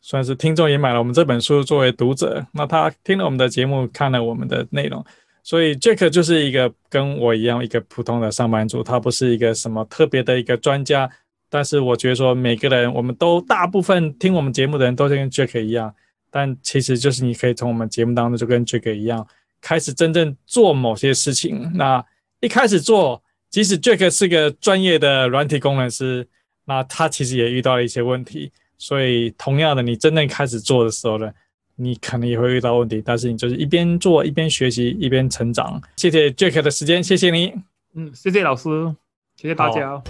[0.01, 5.05] 算是听众也买了我们这本书作为读者，那他听了我们的节目，看了我们的内容，
[5.43, 11.07] 所以 Jack 就是一个跟我一样一个普通的上班族，他不是一个什么特别的一个专家，
[11.54, 15.93] 但是我觉得说每个人我们都大部分听我们节目的人都是跟 Jack 一样，
[16.32, 19.28] 但其实就是你可以从我们节目当中就跟 Jack 一样，
[19.62, 22.04] 开始真正做某些事情，那
[22.39, 23.22] 一开始做。
[23.51, 26.28] 即使 Jack 是个专业的软体工程师，
[26.66, 31.32] 那他其实也遇到了一些问题，所以同样的，你真正开始做的时候呢，
[31.76, 35.80] 你可能也会遇到问题，但是你就是一边做一边学习一边成长。
[35.97, 37.54] 谢谢 Jack 的时间，谢谢你，
[37.93, 38.95] 嗯，谢谢老师，
[39.36, 40.01] 谢谢大家。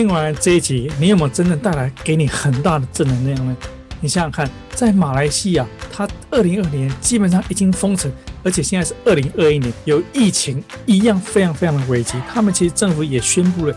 [0.00, 3.54] 听完这一集，你有没有真正带来给你很大的正能量呢？
[4.00, 8.10] 你想想看，在马来西亚，它二零二零年基本上已经封城，
[8.42, 12.14] 而且现在是二零二一年，有疫情一样非常非常的危机。
[12.32, 13.76] 他们其实政府也宣布了，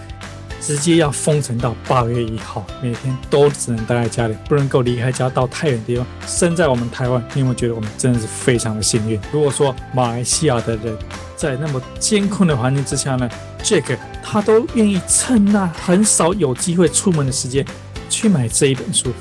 [0.66, 6.06] 直接要封城到八月一号，每天都只能待在家里，不能够离开家到太远的地方。
[6.26, 9.20] 身在我们台湾，你有没有觉得我们真的是非常的幸运？
[9.30, 10.98] 如果说马来西亚的人
[11.36, 13.30] 在那么艰困的环境之下呢
[13.62, 17.66] ，Jack 他都愿意趁那很少有机会出门的时间
[18.10, 19.12] 去买这一本书。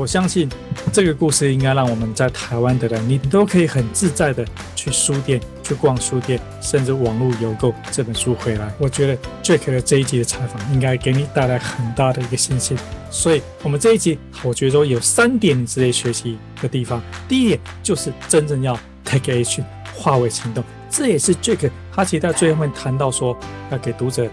[0.00, 0.48] 我相信
[0.94, 4.42] 这个故事应该让我们在台湾的人，你都可以很自在的
[4.74, 8.72] 去书店、去逛书店，甚至网络邮购这本书回来。
[8.78, 12.78] 我觉得 Jack 的这一集的采访应该给你带来很大的一个信心。
[13.10, 17.02] 所以，我们这一集我觉得有三点你值得学习的地方。
[17.28, 18.74] 第一点就是真正要
[19.04, 20.64] take action，化为行动。
[20.88, 23.36] 这也是 Jack 他其实在最后面谈到说，
[23.70, 24.26] 要给读者，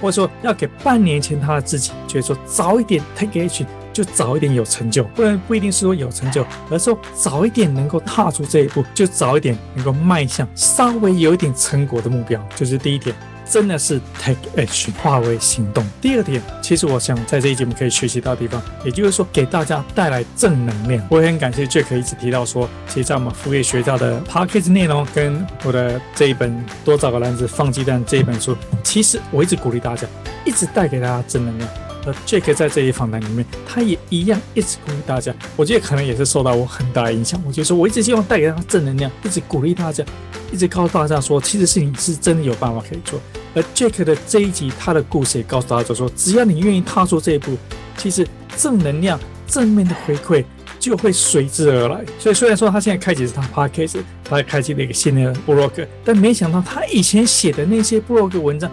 [0.00, 3.66] 或者说要给半年前他的自己，就是说早一点 take action。
[3.92, 13.14] 就早一点有成就，不然不一定是说有成就，而是说早一点能够踏出这一步，就早一点能够迈向稍微有一点成果的目标，就是第一点，
[13.48, 15.84] 真的是 take action 化为行动。
[16.00, 21.04] 第二点，其实我想在这一节目可以学习到的地方，也就是说给大家带来正能量。
[21.10, 30.06] 我也很感谢 Jack 一直提到说，其实在我们副业学校的 Podcast 内容跟我的这一本多找个篮子放鸡蛋这一本书，其实我一直鼓励大家，
[30.44, 31.68] 一直带给大家正能量。
[32.06, 35.34] 而 Jack 在这一访谈里面，他也一样一直鼓励大家。
[35.56, 37.42] 我觉得可能也是受到我很大的影响。
[37.46, 40.04] 我就说，我一直希望带给他正能量，一直鼓励大家，
[40.50, 43.20] 一直告诉大家说，其实事情是真的有办法可以做。
[43.54, 47.56] 而 Jack 的这一集，他的故事也告诉大家说，只要你愿意踏出这一步，
[47.96, 48.26] 其实
[48.56, 50.44] 正能量、正面的回馈
[50.78, 52.02] 就会随之而来。
[52.18, 58.70] 所以虽然说他现在开启是他 Podcast，他开启了一个新的 blog，但没想到他以前写的那些 blog 文章，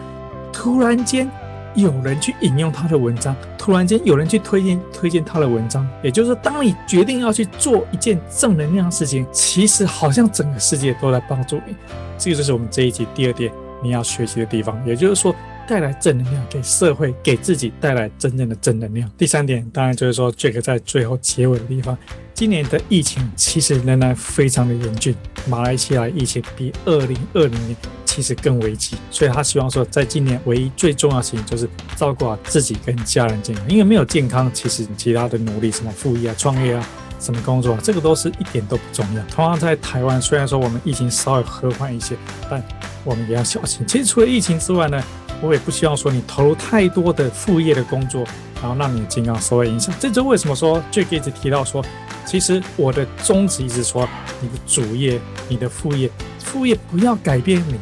[0.54, 1.30] 突然间。
[1.78, 11.76] 有人去引用他的文章，突然间有人去推荐推荐他的文章，也就是说，当你决定要去做一件正能量的事情，其实好像整个世界都在帮助你。
[12.18, 13.52] 这个就是我们这一集第二点
[13.84, 15.36] 你要学习的地方，也就是说，
[15.68, 19.10] 带来正能量给社会，给自己带来真正的正能量。
[19.18, 21.98] 第三点，当然就是说，Jack 在最后结尾的地方，
[22.34, 25.16] 今年的疫情其实仍然非常的严峻，
[25.48, 27.76] 马来西亚疫情比二零二零年。
[28.06, 33.70] 其实更危急，所以他希望说，在今年唯一最重要的事情就是照顾好自己跟家人健康。
[33.70, 36.90] 因为没有健康，其实其他的努力，什么副业啊、创业啊、
[37.20, 39.22] 什么工作啊，这个都是一点都不重要。
[39.26, 42.18] 同样在台湾，虽然说我们疫情稍微和缓一些，
[42.50, 42.64] 但
[43.04, 43.86] 我们也要小心。
[43.86, 45.04] 其实除了疫情之外呢，
[45.42, 48.24] 我也不希望说你投入太多的副业的工作，
[48.62, 49.94] 然后让你的健康受到影响。
[50.00, 51.84] 这就为什么说 j a 一直提到说，
[52.26, 54.08] 其实我的宗旨一直说，
[54.42, 56.10] 你的主业、你的副业，
[56.40, 57.76] 副业不要改变你。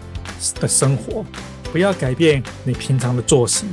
[0.59, 1.25] 的生活，
[1.71, 3.65] 不要改变你平常的作息，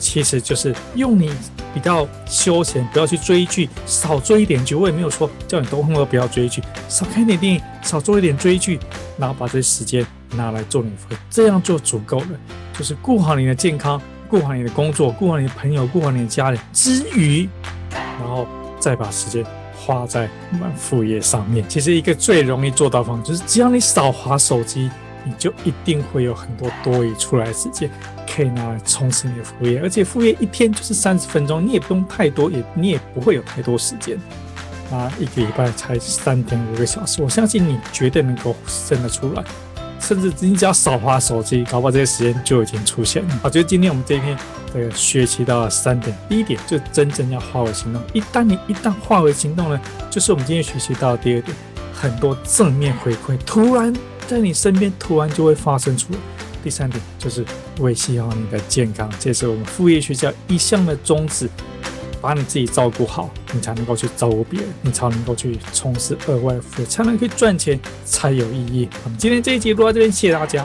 [0.00, 1.30] 其实就是用你
[1.72, 4.74] 比较休闲，不要去追剧，少追一点剧。
[4.74, 8.80] 我也没有说叫你多空不要追剧，少看点电影，少做一点追剧，
[9.16, 10.04] 然后把这些时间
[10.34, 12.26] 拿来做你的，这样就足够了。
[12.82, 17.48] 就是顾好你的健康，顾好你的工作，顾好你的朋友，顾好你的家人之余，
[18.18, 18.44] 然后
[18.80, 21.64] 再把时间花在我们副业上面。
[21.68, 24.90] 其实一个最容易做到方，就是只要你少滑手机。
[25.24, 27.88] 你就一定会有很多多余出来的时间，
[28.28, 34.18] 可以拿来充实你的副业，而且副业一天就是三十分钟，你也不用太多，也你也不会有太多时间，
[34.90, 39.44] 啊，一个礼拜才三点五个小时，我相信你绝对能够生得出来，
[40.02, 43.40] 甚至你只要少滑手机，搞不好这些时间就已经出现了。
[43.42, 44.36] 我觉得今天我们这一篇
[44.74, 49.80] 这个学习到了三点，第一点就真正要化为行动，一旦你一旦化为行动呢，
[50.10, 51.56] 就是我们今天学习到的第二点，
[51.94, 53.94] 很多正面回馈突然。
[54.28, 56.18] 在你身边突然就会发生出来。
[56.62, 57.44] 第三点就是
[57.80, 61.50] 维系好你的健康，这是我们副业学校一向的宗旨，
[62.22, 68.88] 把你自己照顾好，你才能够去照顾别人，你才能够去从事额外的副业，才能去赚钱，才有意义。
[69.04, 70.64] 那么今天这一集录到这边，谢谢大家。